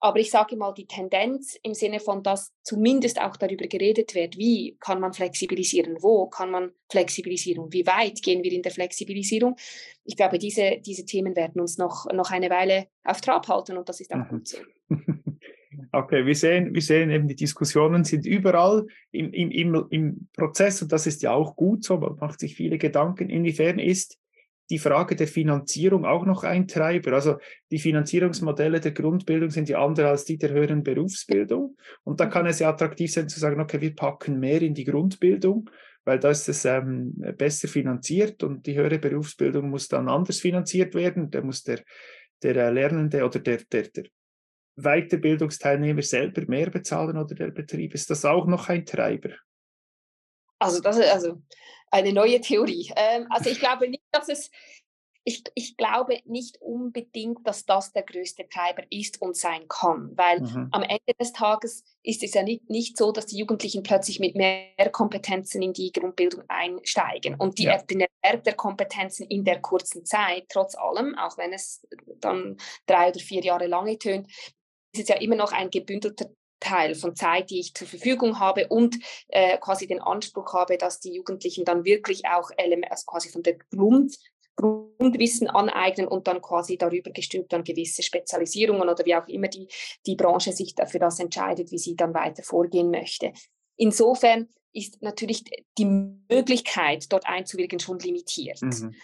aber 0.00 0.18
ich 0.20 0.30
sage 0.30 0.56
mal, 0.56 0.72
die 0.74 0.86
Tendenz 0.86 1.58
im 1.62 1.74
Sinne 1.74 2.00
von, 2.00 2.22
dass 2.22 2.52
zumindest 2.62 3.20
auch 3.20 3.36
darüber 3.36 3.66
geredet 3.66 4.14
wird, 4.14 4.36
wie 4.36 4.76
kann 4.78 5.00
man 5.00 5.12
flexibilisieren, 5.12 5.96
wo 6.00 6.26
kann 6.26 6.50
man 6.50 6.72
flexibilisieren, 6.90 7.72
wie 7.72 7.86
weit 7.86 8.22
gehen 8.22 8.42
wir 8.42 8.52
in 8.52 8.62
der 8.62 8.72
Flexibilisierung. 8.72 9.56
Ich 10.04 10.16
glaube, 10.16 10.38
diese, 10.38 10.80
diese 10.84 11.04
Themen 11.04 11.34
werden 11.34 11.60
uns 11.60 11.78
noch, 11.78 12.06
noch 12.12 12.30
eine 12.30 12.50
Weile 12.50 12.88
auf 13.04 13.20
Trab 13.20 13.48
halten 13.48 13.76
und 13.76 13.88
das 13.88 14.00
ist 14.00 14.12
auch 14.12 14.18
mhm. 14.18 14.28
gut 14.28 14.48
so. 14.48 14.58
Okay, 15.92 16.24
wir 16.24 16.34
sehen, 16.34 16.74
wir 16.74 16.82
sehen 16.82 17.10
eben, 17.10 17.28
die 17.28 17.36
Diskussionen 17.36 18.04
sind 18.04 18.26
überall 18.26 18.86
im, 19.12 19.32
im, 19.32 19.50
im, 19.50 19.86
im 19.90 20.28
Prozess 20.34 20.80
und 20.82 20.92
das 20.92 21.06
ist 21.06 21.22
ja 21.22 21.32
auch 21.32 21.56
gut 21.56 21.84
so, 21.84 21.98
man 21.98 22.16
macht 22.16 22.40
sich 22.40 22.54
viele 22.54 22.78
Gedanken, 22.78 23.28
inwiefern 23.28 23.78
ist 23.78 24.18
die 24.70 24.78
Frage 24.78 25.14
der 25.14 25.28
Finanzierung 25.28 26.04
auch 26.04 26.24
noch 26.24 26.42
ein 26.42 26.66
Treiber. 26.66 27.12
Also 27.12 27.36
die 27.70 27.78
Finanzierungsmodelle 27.78 28.80
der 28.80 28.92
Grundbildung 28.92 29.50
sind 29.50 29.68
ja 29.68 29.84
andere 29.84 30.08
als 30.08 30.24
die 30.24 30.38
der 30.38 30.50
höheren 30.50 30.82
Berufsbildung. 30.82 31.76
Und 32.02 32.20
da 32.20 32.26
kann 32.26 32.46
es 32.46 32.58
ja 32.58 32.70
attraktiv 32.70 33.12
sein 33.12 33.28
zu 33.28 33.38
sagen, 33.38 33.60
okay, 33.60 33.80
wir 33.80 33.94
packen 33.94 34.40
mehr 34.40 34.62
in 34.62 34.74
die 34.74 34.84
Grundbildung, 34.84 35.70
weil 36.04 36.18
da 36.18 36.30
ist 36.30 36.48
es 36.48 36.64
ähm, 36.64 37.14
besser 37.36 37.68
finanziert 37.68 38.42
und 38.42 38.66
die 38.66 38.76
höhere 38.76 38.98
Berufsbildung 38.98 39.70
muss 39.70 39.88
dann 39.88 40.08
anders 40.08 40.40
finanziert 40.40 40.94
werden. 40.94 41.30
Da 41.30 41.42
muss 41.42 41.62
der, 41.62 41.82
der 42.42 42.56
äh, 42.56 42.70
Lernende 42.70 43.24
oder 43.24 43.38
der, 43.38 43.58
der, 43.70 43.88
der 43.88 44.04
Weiterbildungsteilnehmer 44.76 46.02
selber 46.02 46.42
mehr 46.48 46.70
bezahlen 46.70 47.16
oder 47.16 47.34
der 47.34 47.50
Betrieb. 47.50 47.94
Ist 47.94 48.10
das 48.10 48.24
auch 48.24 48.46
noch 48.46 48.68
ein 48.68 48.84
Treiber? 48.84 49.30
Also, 50.58 50.80
das, 50.80 50.98
also 50.98 51.42
eine 51.90 52.12
neue 52.12 52.40
Theorie. 52.40 52.92
Ähm, 52.96 53.26
also 53.30 53.50
ich 53.50 53.58
glaube 53.58 53.88
nicht, 53.88 54.04
dass 54.12 54.28
es, 54.28 54.50
ich, 55.24 55.42
ich 55.54 55.76
glaube 55.76 56.20
nicht 56.24 56.60
unbedingt, 56.60 57.46
dass 57.46 57.64
das 57.64 57.92
der 57.92 58.04
größte 58.04 58.48
Treiber 58.48 58.84
ist 58.90 59.20
und 59.20 59.36
sein 59.36 59.66
kann, 59.68 60.12
weil 60.16 60.40
mhm. 60.40 60.68
am 60.70 60.82
Ende 60.82 61.14
des 61.18 61.32
Tages 61.32 61.84
ist 62.02 62.22
es 62.22 62.34
ja 62.34 62.42
nicht, 62.42 62.70
nicht 62.70 62.96
so, 62.96 63.10
dass 63.10 63.26
die 63.26 63.38
Jugendlichen 63.38 63.82
plötzlich 63.82 64.20
mit 64.20 64.36
mehr 64.36 64.90
Kompetenzen 64.92 65.62
in 65.62 65.72
die 65.72 65.90
Grundbildung 65.90 66.44
einsteigen 66.48 67.34
und 67.34 67.58
die, 67.58 67.64
ja. 67.64 67.82
den 67.82 68.06
Erwerb 68.22 68.44
der 68.44 68.54
Kompetenzen 68.54 69.26
in 69.26 69.44
der 69.44 69.60
kurzen 69.60 70.04
Zeit, 70.04 70.44
trotz 70.48 70.76
allem, 70.76 71.16
auch 71.16 71.36
wenn 71.38 71.52
es 71.52 71.86
dann 72.20 72.56
drei 72.86 73.08
oder 73.08 73.20
vier 73.20 73.42
Jahre 73.42 73.66
lange 73.66 73.98
tönt, 73.98 74.28
ist 74.92 75.02
es 75.02 75.08
ja 75.08 75.16
immer 75.16 75.36
noch 75.36 75.52
ein 75.52 75.70
gebündelter 75.70 76.30
Teil 76.60 76.94
von 76.94 77.14
Zeit, 77.14 77.50
die 77.50 77.60
ich 77.60 77.74
zur 77.74 77.86
Verfügung 77.86 78.38
habe 78.38 78.68
und 78.68 78.96
äh, 79.28 79.58
quasi 79.58 79.86
den 79.86 80.00
Anspruch 80.00 80.54
habe, 80.54 80.78
dass 80.78 81.00
die 81.00 81.12
Jugendlichen 81.12 81.64
dann 81.64 81.84
wirklich 81.84 82.26
auch 82.26 82.50
Elemente, 82.56 82.90
also 82.90 83.04
quasi 83.06 83.28
von 83.28 83.42
der 83.42 83.58
Grund, 83.70 84.16
Grundwissen 84.56 85.48
aneignen 85.48 86.08
und 86.08 86.26
dann 86.26 86.40
quasi 86.40 86.78
darüber 86.78 87.10
gestülpt 87.10 87.52
dann 87.52 87.62
gewisse 87.62 88.02
Spezialisierungen 88.02 88.88
oder 88.88 89.04
wie 89.04 89.14
auch 89.14 89.28
immer 89.28 89.48
die, 89.48 89.68
die 90.06 90.16
Branche 90.16 90.52
sich 90.52 90.74
dafür 90.74 91.00
das 91.00 91.20
entscheidet, 91.20 91.70
wie 91.70 91.78
sie 91.78 91.94
dann 91.94 92.14
weiter 92.14 92.42
vorgehen 92.42 92.90
möchte. 92.90 93.32
Insofern 93.76 94.48
ist 94.72 95.02
natürlich 95.02 95.44
die 95.78 95.84
Möglichkeit, 96.28 97.12
dort 97.12 97.26
einzuwirken, 97.26 97.78
schon 97.78 97.98
limitiert. 97.98 98.60
Mhm. 98.62 98.94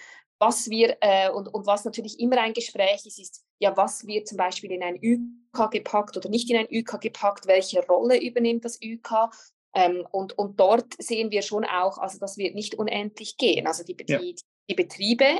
Was 0.42 0.68
wir, 0.68 0.96
äh, 1.00 1.30
und, 1.30 1.54
und 1.54 1.68
was 1.68 1.84
natürlich 1.84 2.18
immer 2.18 2.38
ein 2.38 2.52
Gespräch 2.52 3.06
ist, 3.06 3.20
ist, 3.20 3.44
ja, 3.60 3.76
was 3.76 4.08
wird 4.08 4.26
zum 4.26 4.38
Beispiel 4.38 4.72
in 4.72 4.82
ein 4.82 4.98
ÜK 5.00 5.70
gepackt 5.70 6.16
oder 6.16 6.28
nicht 6.28 6.50
in 6.50 6.56
ein 6.56 6.66
ÜK 6.68 7.00
gepackt, 7.00 7.46
welche 7.46 7.86
Rolle 7.86 8.20
übernimmt 8.20 8.64
das 8.64 8.82
ÜK? 8.82 9.30
Ähm, 9.72 10.04
und, 10.10 10.36
und 10.36 10.58
dort 10.58 10.94
sehen 10.98 11.30
wir 11.30 11.42
schon 11.42 11.64
auch, 11.64 11.98
also 11.98 12.18
das 12.18 12.38
wird 12.38 12.56
nicht 12.56 12.74
unendlich 12.74 13.36
gehen. 13.36 13.68
Also 13.68 13.84
die, 13.84 13.96
ja. 14.08 14.18
die, 14.18 14.34
die 14.68 14.74
Betriebe 14.74 15.38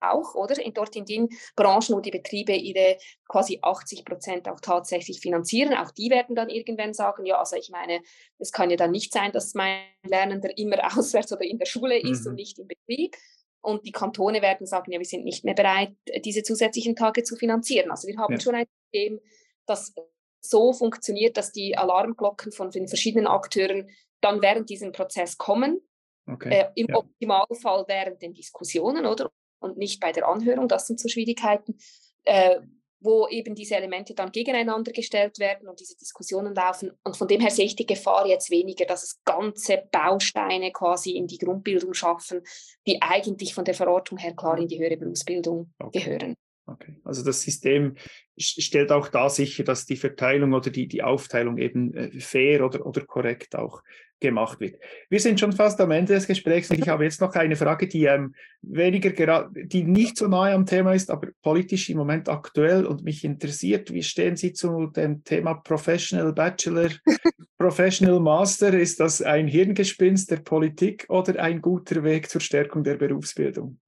auch, 0.00 0.34
oder? 0.34 0.60
In, 0.60 0.74
dort 0.74 0.96
in 0.96 1.04
den 1.04 1.28
Branchen, 1.54 1.94
wo 1.94 2.00
die 2.00 2.10
Betriebe 2.10 2.52
ihre 2.52 2.98
quasi 3.28 3.60
80 3.62 4.04
Prozent 4.04 4.48
auch 4.48 4.58
tatsächlich 4.58 5.20
finanzieren, 5.20 5.74
auch 5.74 5.92
die 5.92 6.10
werden 6.10 6.34
dann 6.34 6.48
irgendwann 6.48 6.92
sagen, 6.92 7.24
ja, 7.24 7.38
also 7.38 7.54
ich 7.54 7.70
meine, 7.70 8.00
es 8.40 8.50
kann 8.50 8.70
ja 8.70 8.76
dann 8.76 8.90
nicht 8.90 9.12
sein, 9.12 9.30
dass 9.30 9.54
mein 9.54 9.84
Lernender 10.02 10.58
immer 10.58 10.78
auswärts 10.98 11.32
oder 11.32 11.44
in 11.44 11.58
der 11.58 11.66
Schule 11.66 12.00
ist 12.00 12.24
mhm. 12.24 12.30
und 12.30 12.34
nicht 12.34 12.58
im 12.58 12.66
Betrieb. 12.66 13.14
Und 13.62 13.86
die 13.86 13.92
Kantone 13.92 14.40
werden 14.40 14.66
sagen, 14.66 14.90
ja, 14.92 14.98
wir 14.98 15.06
sind 15.06 15.24
nicht 15.24 15.44
mehr 15.44 15.54
bereit, 15.54 15.94
diese 16.24 16.42
zusätzlichen 16.42 16.96
Tage 16.96 17.22
zu 17.22 17.36
finanzieren. 17.36 17.90
Also 17.90 18.08
wir 18.08 18.16
haben 18.16 18.34
ja. 18.34 18.40
schon 18.40 18.54
ein 18.54 18.66
System, 18.84 19.20
das 19.66 19.94
so 20.40 20.72
funktioniert, 20.72 21.36
dass 21.36 21.52
die 21.52 21.76
Alarmglocken 21.76 22.52
von 22.52 22.70
den 22.70 22.88
verschiedenen 22.88 23.26
Akteuren 23.26 23.90
dann 24.20 24.40
während 24.40 24.70
diesem 24.70 24.92
Prozess 24.92 25.36
kommen. 25.36 25.80
Okay. 26.26 26.50
Äh, 26.50 26.70
Im 26.74 26.88
ja. 26.88 26.96
Optimalfall 26.96 27.84
während 27.86 28.22
den 28.22 28.32
Diskussionen, 28.32 29.06
oder? 29.06 29.30
Und 29.58 29.76
nicht 29.76 30.00
bei 30.00 30.12
der 30.12 30.26
Anhörung, 30.26 30.68
das 30.68 30.86
sind 30.86 30.98
so 30.98 31.08
Schwierigkeiten. 31.08 31.76
Äh, 32.24 32.60
wo 33.00 33.26
eben 33.28 33.54
diese 33.54 33.76
Elemente 33.76 34.14
dann 34.14 34.30
gegeneinander 34.30 34.92
gestellt 34.92 35.38
werden 35.38 35.68
und 35.68 35.80
diese 35.80 35.96
Diskussionen 35.96 36.54
laufen. 36.54 36.92
Und 37.02 37.16
von 37.16 37.28
dem 37.28 37.40
her 37.40 37.50
sehe 37.50 37.64
ich 37.64 37.76
die 37.76 37.86
Gefahr 37.86 38.26
jetzt 38.26 38.50
weniger, 38.50 38.84
dass 38.84 39.02
es 39.02 39.24
ganze 39.24 39.82
Bausteine 39.90 40.70
quasi 40.72 41.12
in 41.12 41.26
die 41.26 41.38
Grundbildung 41.38 41.94
schaffen, 41.94 42.42
die 42.86 43.00
eigentlich 43.00 43.54
von 43.54 43.64
der 43.64 43.74
Verortung 43.74 44.18
her 44.18 44.34
klar 44.34 44.58
in 44.58 44.68
die 44.68 44.78
höhere 44.78 44.96
Berufsbildung 44.96 45.72
okay. 45.78 45.98
gehören. 45.98 46.36
Okay, 46.70 46.96
also 47.02 47.24
das 47.24 47.42
System 47.42 47.96
stellt 48.38 48.92
auch 48.92 49.08
da 49.08 49.28
sicher, 49.28 49.64
dass 49.64 49.86
die 49.86 49.96
Verteilung 49.96 50.52
oder 50.52 50.70
die, 50.70 50.86
die 50.86 51.02
Aufteilung 51.02 51.58
eben 51.58 51.94
äh, 51.94 52.20
fair 52.20 52.64
oder, 52.64 52.86
oder 52.86 53.04
korrekt 53.04 53.56
auch 53.56 53.82
gemacht 54.20 54.60
wird. 54.60 54.78
Wir 55.08 55.18
sind 55.18 55.40
schon 55.40 55.52
fast 55.52 55.80
am 55.80 55.90
Ende 55.90 56.14
des 56.14 56.28
Gesprächs 56.28 56.70
und 56.70 56.78
ich 56.78 56.88
habe 56.88 57.04
jetzt 57.04 57.20
noch 57.20 57.34
eine 57.34 57.56
Frage, 57.56 57.88
die 57.88 58.04
ähm, 58.04 58.34
weniger 58.62 59.10
gerade, 59.10 59.50
die 59.66 59.82
nicht 59.82 60.16
so 60.16 60.28
nahe 60.28 60.54
am 60.54 60.66
Thema 60.66 60.92
ist, 60.92 61.10
aber 61.10 61.28
politisch 61.42 61.90
im 61.90 61.96
Moment 61.96 62.28
aktuell 62.28 62.86
und 62.86 63.02
mich 63.02 63.24
interessiert. 63.24 63.92
Wie 63.92 64.02
stehen 64.02 64.36
Sie 64.36 64.52
zu 64.52 64.86
dem 64.88 65.24
Thema 65.24 65.54
Professional 65.54 66.32
Bachelor, 66.32 66.90
Professional 67.58 68.20
Master? 68.20 68.74
Ist 68.74 69.00
das 69.00 69.22
ein 69.22 69.48
Hirngespinst 69.48 70.30
der 70.30 70.36
Politik 70.36 71.06
oder 71.08 71.42
ein 71.42 71.60
guter 71.60 72.04
Weg 72.04 72.30
zur 72.30 72.40
Stärkung 72.40 72.84
der 72.84 72.94
Berufsbildung? 72.96 73.78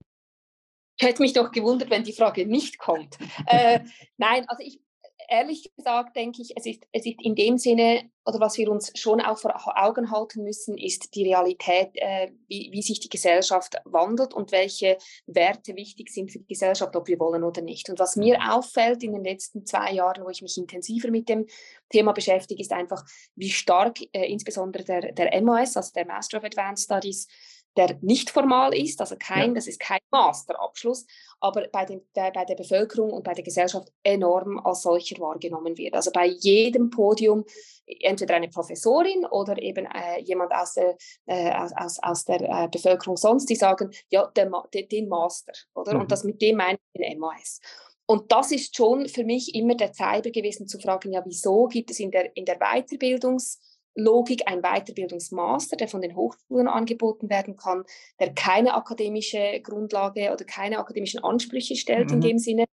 Hätte 1.03 1.23
mich 1.23 1.33
doch 1.33 1.51
gewundert, 1.51 1.91
wenn 1.91 2.05
die 2.05 2.13
Frage 2.13 2.47
nicht 2.47 2.79
kommt. 2.79 3.19
äh, 3.47 3.81
nein, 4.17 4.45
also 4.49 4.63
ich 4.63 4.81
ehrlich 5.29 5.71
gesagt 5.77 6.17
denke 6.17 6.43
ich, 6.43 6.53
es 6.57 6.67
ist, 6.67 6.85
es 6.93 7.07
ist 7.07 7.17
in 7.23 7.35
dem 7.35 7.59
Sinne, 7.59 8.11
oder 8.25 8.39
was 8.39 8.57
wir 8.59 8.71
uns 8.71 8.93
schon 8.95 9.21
auch 9.21 9.39
vor 9.39 9.55
Augen 9.77 10.11
halten 10.11 10.45
müssen, 10.45 10.77
ist 10.77 11.15
die 11.15 11.25
Realität, 11.25 11.91
äh, 11.95 12.31
wie, 12.49 12.69
wie 12.71 12.83
sich 12.83 13.01
die 13.01 13.09
Gesellschaft 13.09 13.77
wandelt 13.85 14.35
und 14.35 14.53
welche 14.53 14.99
Werte 15.27 15.75
wichtig 15.75 16.11
sind 16.11 16.31
für 16.31 16.39
die 16.39 16.47
Gesellschaft, 16.47 16.95
ob 16.95 17.09
wir 17.09 17.19
wollen 17.19 17.45
oder 17.45 17.63
nicht. 17.63 17.89
Und 17.89 17.99
was 17.99 18.17
mir 18.17 18.39
auffällt 18.51 19.03
in 19.03 19.13
den 19.13 19.25
letzten 19.25 19.67
zwei 19.67 19.93
Jahren, 19.93 20.25
wo 20.25 20.29
ich 20.29 20.43
mich 20.43 20.57
intensiver 20.57 21.11
mit 21.11 21.29
dem 21.29 21.47
Thema 21.89 22.13
beschäftige, 22.13 22.63
ist 22.63 22.73
einfach, 22.73 23.05
wie 23.35 23.51
stark 23.51 24.01
äh, 24.13 24.31
insbesondere 24.31 24.85
der, 24.85 25.13
der 25.13 25.43
MOS, 25.43 25.77
also 25.77 25.93
der 25.95 26.07
Master 26.07 26.39
of 26.39 26.45
Advanced 26.45 26.85
Studies, 26.85 27.27
der 27.77 27.99
nicht 28.03 28.31
formal 28.31 28.75
ist, 28.75 29.01
also 29.01 29.17
kein, 29.19 29.51
ja. 29.51 29.55
das 29.55 29.67
ist 29.67 29.81
kein 29.81 30.01
Masterabschluss, 30.11 31.07
aber 31.41 31.67
bei, 31.69 31.85
den, 31.85 32.03
der, 32.15 32.31
bei 32.31 32.45
der 32.45 32.55
Bevölkerung 32.55 33.11
und 33.11 33.25
bei 33.25 33.33
der 33.33 33.45
Gesellschaft 33.45 33.89
enorm 34.03 34.59
als 34.59 34.83
solcher 34.83 35.19
wahrgenommen 35.21 35.77
wird. 35.79 35.95
Also 35.95 36.11
bei 36.13 36.27
jedem 36.27 36.91
Podium 36.91 37.45
entweder 37.87 38.35
eine 38.35 38.49
Professorin 38.49 39.25
oder 39.27 39.61
eben 39.61 39.87
äh, 39.87 40.21
jemand 40.21 40.53
aus 40.53 40.75
der, 40.75 40.97
äh, 41.27 41.51
aus, 41.51 41.99
aus 42.03 42.25
der 42.25 42.43
äh, 42.43 42.69
Bevölkerung 42.69 43.17
sonst, 43.17 43.49
die 43.49 43.57
sagen, 43.57 43.91
ja, 44.11 44.27
der, 44.27 44.51
der, 44.73 44.83
den 44.83 45.09
Master, 45.09 45.53
oder? 45.75 45.95
Mhm. 45.95 46.03
Und 46.03 46.13
das 46.13 46.25
mit 46.25 46.43
dem 46.43 46.57
meine 46.57 46.79
ich 46.93 47.01
den 47.01 47.19
MAS. 47.19 47.61
Und 48.05 48.31
das 48.31 48.53
ist 48.53 48.77
schon 48.77 49.09
für 49.09 49.25
mich 49.25 49.55
immer 49.55 49.75
der 49.75 49.93
Treiber 49.93 50.31
gewesen, 50.31 50.69
zu 50.69 50.79
fragen, 50.79 51.13
ja, 51.13 51.23
wieso 51.25 51.67
gibt 51.69 51.91
es 51.91 52.01
in 52.01 52.11
der, 52.11 52.37
in 52.37 52.45
der 52.45 52.59
Weiterbildungs- 52.61 53.59
Logik 53.95 54.43
ein 54.47 54.63
Weiterbildungsmaster, 54.63 55.77
der 55.77 55.89
von 55.89 56.01
den 56.01 56.17
Hochschulen 56.17 56.69
angeboten 56.69 57.29
werden 57.29 57.57
kann, 57.57 57.85
der 58.19 58.33
keine 58.35 58.75
akademische 58.75 59.61
Grundlage 59.63 60.33
oder 60.33 60.45
keine 60.45 60.79
akademischen 60.79 61.23
Ansprüche 61.23 61.77
stellt 61.77 62.09
mhm. 62.09 62.15
in 62.15 62.21
dem 62.21 62.39
Sinne. 62.39 62.65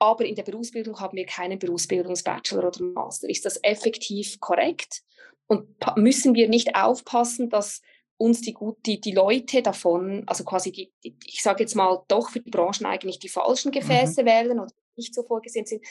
Aber 0.00 0.24
in 0.24 0.36
der 0.36 0.44
Berufsbildung 0.44 1.00
haben 1.00 1.16
wir 1.16 1.26
keinen 1.26 1.58
Berufsbildungsbachelor 1.58 2.68
oder 2.68 2.82
Master. 2.82 3.28
Ist 3.28 3.44
das 3.44 3.58
effektiv 3.62 4.38
korrekt? 4.40 5.02
Und 5.48 5.66
müssen 5.96 6.34
wir 6.34 6.48
nicht 6.48 6.76
aufpassen, 6.76 7.48
dass 7.50 7.82
uns 8.16 8.40
die, 8.40 8.54
die, 8.84 9.00
die 9.00 9.12
Leute 9.12 9.62
davon, 9.62 10.24
also 10.26 10.44
quasi 10.44 10.72
die, 10.72 10.92
die 11.02 11.16
ich 11.24 11.42
sage 11.42 11.62
jetzt 11.62 11.74
mal, 11.74 12.04
doch 12.08 12.30
für 12.30 12.40
die 12.40 12.50
Branchen 12.50 12.84
eigentlich 12.84 13.18
die 13.18 13.28
falschen 13.28 13.70
Gefäße 13.70 14.22
mhm. 14.22 14.26
wählen 14.26 14.60
oder 14.60 14.72
nicht 14.96 15.14
so 15.14 15.22
vorgesehen 15.22 15.66
sind. 15.66 15.84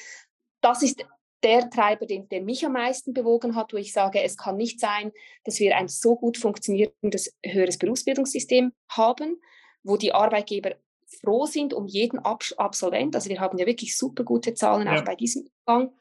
Das 0.62 0.84
ist 0.84 1.04
der 1.44 1.70
Treiber, 1.70 2.06
den, 2.06 2.28
der 2.30 2.42
mich 2.42 2.66
am 2.66 2.74
meisten 2.74 3.14
bewogen 3.14 3.56
hat, 3.56 3.74
wo 3.74 3.78
ich 3.78 3.94
sage, 3.94 4.22
es 4.22 4.38
kann 4.38 4.58
nicht 4.58 4.80
sein, 4.80 5.12
dass 5.44 5.60
wir 5.60 5.76
ein 5.78 5.88
so 5.88 6.16
gut 6.16 6.38
funktionierendes 6.38 7.36
höheres 7.46 7.78
Berufsbildungssystem 7.78 8.74
haben, 8.90 9.42
wo 9.84 9.98
die 9.98 10.14
Arbeitgeber 10.14 10.76
froh 11.22 11.46
sind 11.46 11.74
um 11.74 11.88
jeden 11.88 12.20
Ab 12.20 12.44
Absolvent. 12.58 13.16
Also 13.16 13.30
wir 13.30 13.40
haben 13.40 13.58
ja 13.58 13.66
wirklich 13.66 13.98
super 13.98 14.24
gute 14.24 14.54
Zahlen 14.54 14.88
ja. 14.88 15.00
auch 15.00 15.06
bei 15.06 15.16
diesem 15.16 15.48
Gang. 15.66 15.94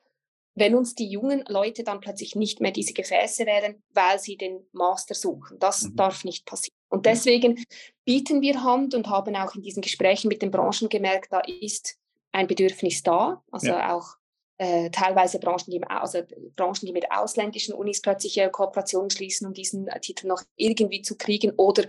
Wenn 0.55 0.75
uns 0.75 0.95
die 0.95 1.09
jungen 1.09 1.45
Leute 1.49 1.85
dann 1.85 2.01
plötzlich 2.01 2.35
nicht 2.35 2.61
mehr 2.61 2.71
diese 2.71 2.95
Gefäße 2.95 3.45
wählen, 3.45 3.83
weil 3.93 4.19
sie 4.19 4.37
den 4.37 4.67
Master 4.73 5.15
suchen. 5.15 5.59
Das 5.59 5.83
mhm. 5.83 5.97
darf 5.97 6.25
nicht 6.25 6.47
passieren. 6.47 6.77
Und 6.89 7.05
deswegen 7.05 7.63
bieten 8.05 8.41
wir 8.41 8.65
Hand 8.65 8.95
und 8.95 9.09
haben 9.09 9.37
auch 9.37 9.55
in 9.55 9.63
diesen 9.63 9.83
Gesprächen 9.83 10.29
mit 10.29 10.41
den 10.41 10.51
Branchen 10.51 10.89
gemerkt, 10.89 11.31
da 11.31 11.41
ist 11.41 11.99
ein 12.33 12.47
Bedürfnis 12.47 13.03
da. 13.03 13.43
Also 13.51 13.69
ja. 13.69 13.95
auch 13.95 14.17
äh, 14.59 14.91
teilweise 14.91 15.39
Branchen 15.39 15.71
die, 15.71 15.83
also 15.85 16.23
Branchen, 16.57 16.87
die 16.87 16.93
mit 16.93 17.11
ausländischen 17.11 17.75
Unis 17.75 18.01
plötzlich 18.01 18.39
äh, 18.39 18.49
Kooperationen 18.49 19.11
schließen, 19.11 19.47
um 19.47 19.53
diesen 19.53 19.89
äh, 19.89 20.01
Titel 20.01 20.27
noch 20.27 20.43
irgendwie 20.57 21.03
zu 21.03 21.17
kriegen 21.17 21.53
oder 21.57 21.85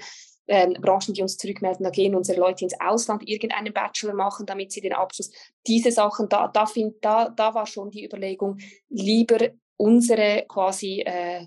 ähm, 0.48 0.74
Branchen, 0.74 1.14
die 1.14 1.22
uns 1.22 1.38
zurückmelden, 1.38 1.84
da 1.84 1.90
gehen 1.90 2.16
unsere 2.16 2.40
Leute 2.40 2.64
ins 2.64 2.80
Ausland 2.80 3.28
irgendeinen 3.28 3.74
Bachelor 3.74 4.14
machen, 4.14 4.46
damit 4.46 4.72
sie 4.72 4.82
den 4.82 4.94
Abschluss, 4.94 5.32
diese 5.66 5.92
Sachen, 5.92 6.30
da, 6.30 6.48
da, 6.48 6.66
find, 6.66 7.04
da, 7.04 7.30
da 7.30 7.54
war 7.54 7.66
schon 7.66 7.92
die 7.92 8.06
Überlegung, 8.06 8.58
lieber 8.90 9.50
unsere 9.76 10.46
quasi, 10.48 11.02
äh, 11.02 11.46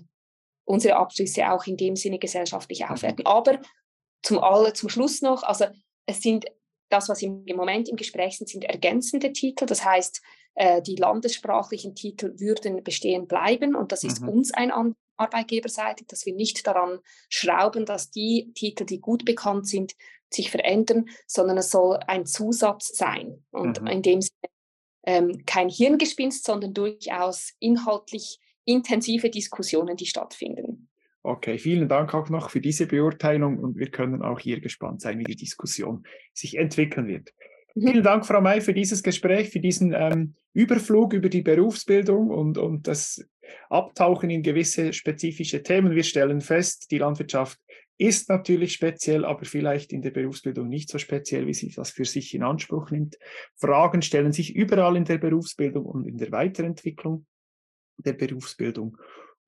unsere 0.65 0.95
Abschlüsse 0.95 1.51
auch 1.51 1.65
in 1.65 1.77
dem 1.77 1.95
Sinne 1.95 2.19
gesellschaftlich 2.19 2.81
mhm. 2.81 2.85
aufwerten. 2.87 3.25
Aber 3.25 3.59
zum, 4.21 4.39
alle, 4.39 4.73
zum 4.73 4.89
Schluss 4.89 5.21
noch, 5.21 5.43
also 5.43 5.65
es 6.05 6.21
sind 6.21 6.45
das, 6.91 7.09
was 7.09 7.21
im, 7.21 7.43
im 7.45 7.57
Moment 7.57 7.89
im 7.89 7.95
Gespräch 7.95 8.37
sind, 8.37 8.49
sind 8.49 8.63
ergänzende 8.63 9.33
Titel. 9.33 9.65
Das 9.65 9.83
heißt, 9.83 10.21
äh, 10.55 10.81
die 10.81 10.95
landessprachlichen 10.95 11.95
Titel 11.95 12.33
würden 12.39 12.83
bestehen 12.83 13.27
bleiben 13.27 13.75
und 13.75 13.91
das 13.91 14.03
ist 14.03 14.21
mhm. 14.21 14.29
uns 14.29 14.53
ein 14.53 14.71
Anliegen 14.71 14.97
arbeitgeberseitig, 15.21 16.07
dass 16.07 16.25
wir 16.25 16.33
nicht 16.33 16.65
daran 16.65 16.99
schrauben, 17.29 17.85
dass 17.85 18.09
die 18.09 18.51
Titel, 18.55 18.85
die 18.85 18.99
gut 18.99 19.23
bekannt 19.23 19.67
sind, 19.67 19.93
sich 20.33 20.49
verändern, 20.49 21.09
sondern 21.27 21.57
es 21.57 21.69
soll 21.69 21.99
ein 22.07 22.25
Zusatz 22.25 22.97
sein 22.97 23.43
und 23.51 23.81
mhm. 23.81 23.87
in 23.87 24.01
dem 24.01 24.21
Sinne 24.21 24.49
ähm, 25.05 25.45
kein 25.45 25.69
Hirngespinst, 25.69 26.43
sondern 26.43 26.73
durchaus 26.73 27.53
inhaltlich 27.59 28.39
intensive 28.65 29.29
Diskussionen, 29.29 29.97
die 29.97 30.05
stattfinden. 30.05 30.80
Okay, 31.23 31.59
vielen 31.59 31.87
Dank 31.87 32.13
auch 32.15 32.29
noch 32.29 32.49
für 32.49 32.61
diese 32.61 32.87
Beurteilung 32.87 33.59
und 33.59 33.77
wir 33.77 33.91
können 33.91 34.23
auch 34.23 34.39
hier 34.39 34.59
gespannt 34.59 35.01
sein, 35.01 35.19
wie 35.19 35.23
die 35.23 35.35
Diskussion 35.35 36.03
sich 36.33 36.57
entwickeln 36.57 37.07
wird. 37.07 37.31
Mhm. 37.75 37.87
Vielen 37.87 38.03
Dank, 38.03 38.25
Frau 38.25 38.41
May, 38.41 38.61
für 38.61 38.73
dieses 38.73 39.03
Gespräch, 39.03 39.49
für 39.49 39.59
diesen 39.59 39.93
ähm, 39.93 40.33
Überflug 40.53 41.13
über 41.13 41.29
die 41.29 41.43
Berufsbildung 41.43 42.29
und, 42.29 42.57
und 42.57 42.87
das 42.87 43.23
Abtauchen 43.69 44.29
in 44.29 44.41
gewisse 44.41 44.93
spezifische 44.93 45.61
Themen. 45.61 45.95
Wir 45.95 46.03
stellen 46.03 46.41
fest, 46.41 46.89
die 46.91 46.97
Landwirtschaft 46.97 47.59
ist 47.97 48.29
natürlich 48.29 48.73
speziell, 48.73 49.25
aber 49.25 49.45
vielleicht 49.45 49.93
in 49.93 50.01
der 50.01 50.09
Berufsbildung 50.09 50.67
nicht 50.67 50.89
so 50.89 50.97
speziell, 50.97 51.45
wie 51.45 51.53
sie 51.53 51.71
das 51.71 51.91
für 51.91 52.05
sich 52.05 52.33
in 52.33 52.41
Anspruch 52.41 52.89
nimmt. 52.89 53.19
Fragen 53.57 54.01
stellen 54.01 54.31
sich 54.31 54.55
überall 54.55 54.95
in 54.95 55.05
der 55.05 55.19
Berufsbildung 55.19 55.85
und 55.85 56.07
in 56.07 56.17
der 56.17 56.31
Weiterentwicklung 56.31 57.27
der 57.97 58.13
Berufsbildung. 58.13 58.97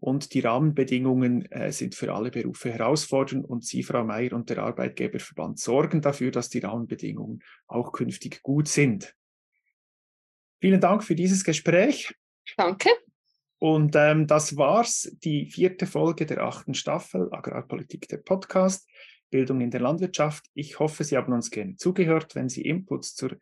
Und 0.04 0.34
die 0.34 0.42
Rahmenbedingungen 0.42 1.50
äh, 1.50 1.72
sind 1.72 1.96
für 1.96 2.14
alle 2.14 2.30
Berufe 2.30 2.70
herausfordernd 2.70 3.46
und 3.46 3.64
Sie, 3.64 3.84
Frau 3.84 4.04
Mayer 4.04 4.34
und 4.34 4.50
der 4.50 4.58
Arbeitgeberverband 4.58 5.60
sorgen 5.60 6.02
dafür, 6.02 6.30
dass 6.30 6.50
die 6.50 6.60
Rahmenbedingungen 6.60 7.42
auch 7.68 7.94
künftig 7.94 8.44
gut 8.44 8.68
sind. 8.68 9.16
Vielen 10.60 10.82
Dank 10.82 11.06
für 11.06 11.16
dieses 11.16 11.46
Gespräch. 11.46 12.14
Danke. 12.58 12.90
Und 13.60 13.96
ähm, 13.96 14.28
das 14.28 14.58
war's, 14.58 15.10
die 15.24 15.46
vierte 15.46 15.88
Folge 15.88 16.26
der 16.26 16.44
achten 16.44 16.74
Staffel 16.74 17.30
Agrarpolitik 17.32 18.10
der 18.10 18.18
Podcast, 18.18 18.90
Bildung 19.30 19.62
in 19.62 19.72
der 19.72 19.80
Landwirtschaft. 19.80 20.48
Ich 20.54 20.80
hoffe, 20.80 21.06
Sie 21.06 21.16
haben 21.16 21.32
uns 21.32 21.50
gerne 21.50 21.78
zugehört. 21.78 22.36
Wenn 22.36 22.50
Sie 22.50 22.64
Inputs 22.64 23.16
zur 23.16 23.38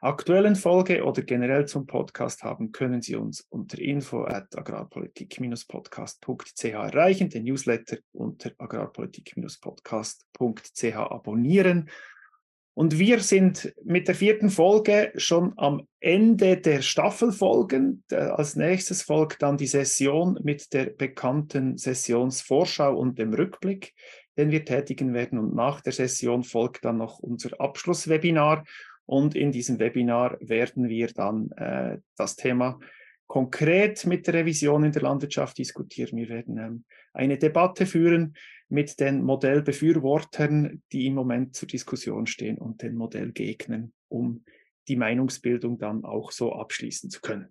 aktuellen 0.00 0.56
Folge 0.56 1.04
oder 1.04 1.22
generell 1.22 1.66
zum 1.66 1.86
Podcast 1.86 2.42
haben, 2.42 2.72
können 2.72 3.02
Sie 3.02 3.16
uns 3.16 3.46
unter 3.50 3.78
info 3.78 4.24
at 4.24 4.56
agrarpolitik-podcast.ch 4.56 6.64
erreichen, 6.64 7.28
den 7.28 7.44
Newsletter 7.44 7.98
unter 8.12 8.52
agrarpolitik-podcast.ch 8.58 10.96
abonnieren. 10.96 11.90
Und 12.72 12.98
wir 12.98 13.20
sind 13.20 13.74
mit 13.84 14.08
der 14.08 14.14
vierten 14.14 14.48
Folge 14.48 15.12
schon 15.16 15.52
am 15.56 15.86
Ende 15.98 16.56
der 16.56 16.80
Staffelfolgen. 16.80 18.04
Als 18.10 18.56
nächstes 18.56 19.02
folgt 19.02 19.42
dann 19.42 19.58
die 19.58 19.66
Session 19.66 20.38
mit 20.42 20.72
der 20.72 20.86
bekannten 20.86 21.76
Sessionsvorschau 21.76 22.96
und 22.96 23.18
dem 23.18 23.34
Rückblick, 23.34 23.92
den 24.38 24.50
wir 24.50 24.64
tätigen 24.64 25.12
werden. 25.12 25.38
Und 25.38 25.54
nach 25.54 25.82
der 25.82 25.92
Session 25.92 26.42
folgt 26.42 26.84
dann 26.84 26.96
noch 26.96 27.18
unser 27.18 27.60
Abschlusswebinar. 27.60 28.64
Und 29.10 29.34
in 29.34 29.50
diesem 29.50 29.80
Webinar 29.80 30.36
werden 30.38 30.88
wir 30.88 31.08
dann 31.08 31.50
äh, 31.56 31.98
das 32.16 32.36
Thema 32.36 32.78
konkret 33.26 34.06
mit 34.06 34.28
der 34.28 34.34
Revision 34.34 34.84
in 34.84 34.92
der 34.92 35.02
Landwirtschaft 35.02 35.58
diskutieren. 35.58 36.16
Wir 36.16 36.28
werden 36.28 36.58
ähm, 36.58 36.84
eine 37.12 37.36
Debatte 37.36 37.86
führen 37.86 38.36
mit 38.68 39.00
den 39.00 39.24
Modellbefürwortern, 39.24 40.84
die 40.92 41.06
im 41.06 41.14
Moment 41.14 41.56
zur 41.56 41.66
Diskussion 41.66 42.28
stehen 42.28 42.56
und 42.56 42.82
den 42.82 42.94
Modellgegnern, 42.94 43.92
um 44.08 44.44
die 44.86 44.94
Meinungsbildung 44.94 45.80
dann 45.80 46.04
auch 46.04 46.30
so 46.30 46.52
abschließen 46.52 47.10
zu 47.10 47.20
können. 47.20 47.48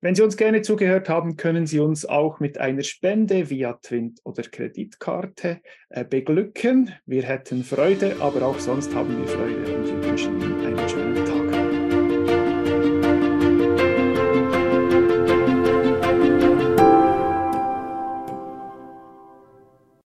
Wenn 0.00 0.14
Sie 0.14 0.22
uns 0.22 0.36
gerne 0.36 0.62
zugehört 0.62 1.08
haben, 1.08 1.36
können 1.36 1.66
Sie 1.66 1.80
uns 1.80 2.06
auch 2.06 2.38
mit 2.38 2.58
einer 2.58 2.84
Spende 2.84 3.50
via 3.50 3.72
Twint 3.82 4.20
oder 4.22 4.44
Kreditkarte 4.44 5.60
äh, 5.88 6.04
beglücken. 6.04 6.92
Wir 7.04 7.24
hätten 7.24 7.64
Freude, 7.64 8.14
aber 8.20 8.46
auch 8.46 8.60
sonst 8.60 8.94
haben 8.94 9.18
wir 9.18 9.26
Freude 9.26 9.76
und 9.76 9.86
wir 9.86 10.04
wünschen 10.04 10.40
Ihnen. 10.40 10.57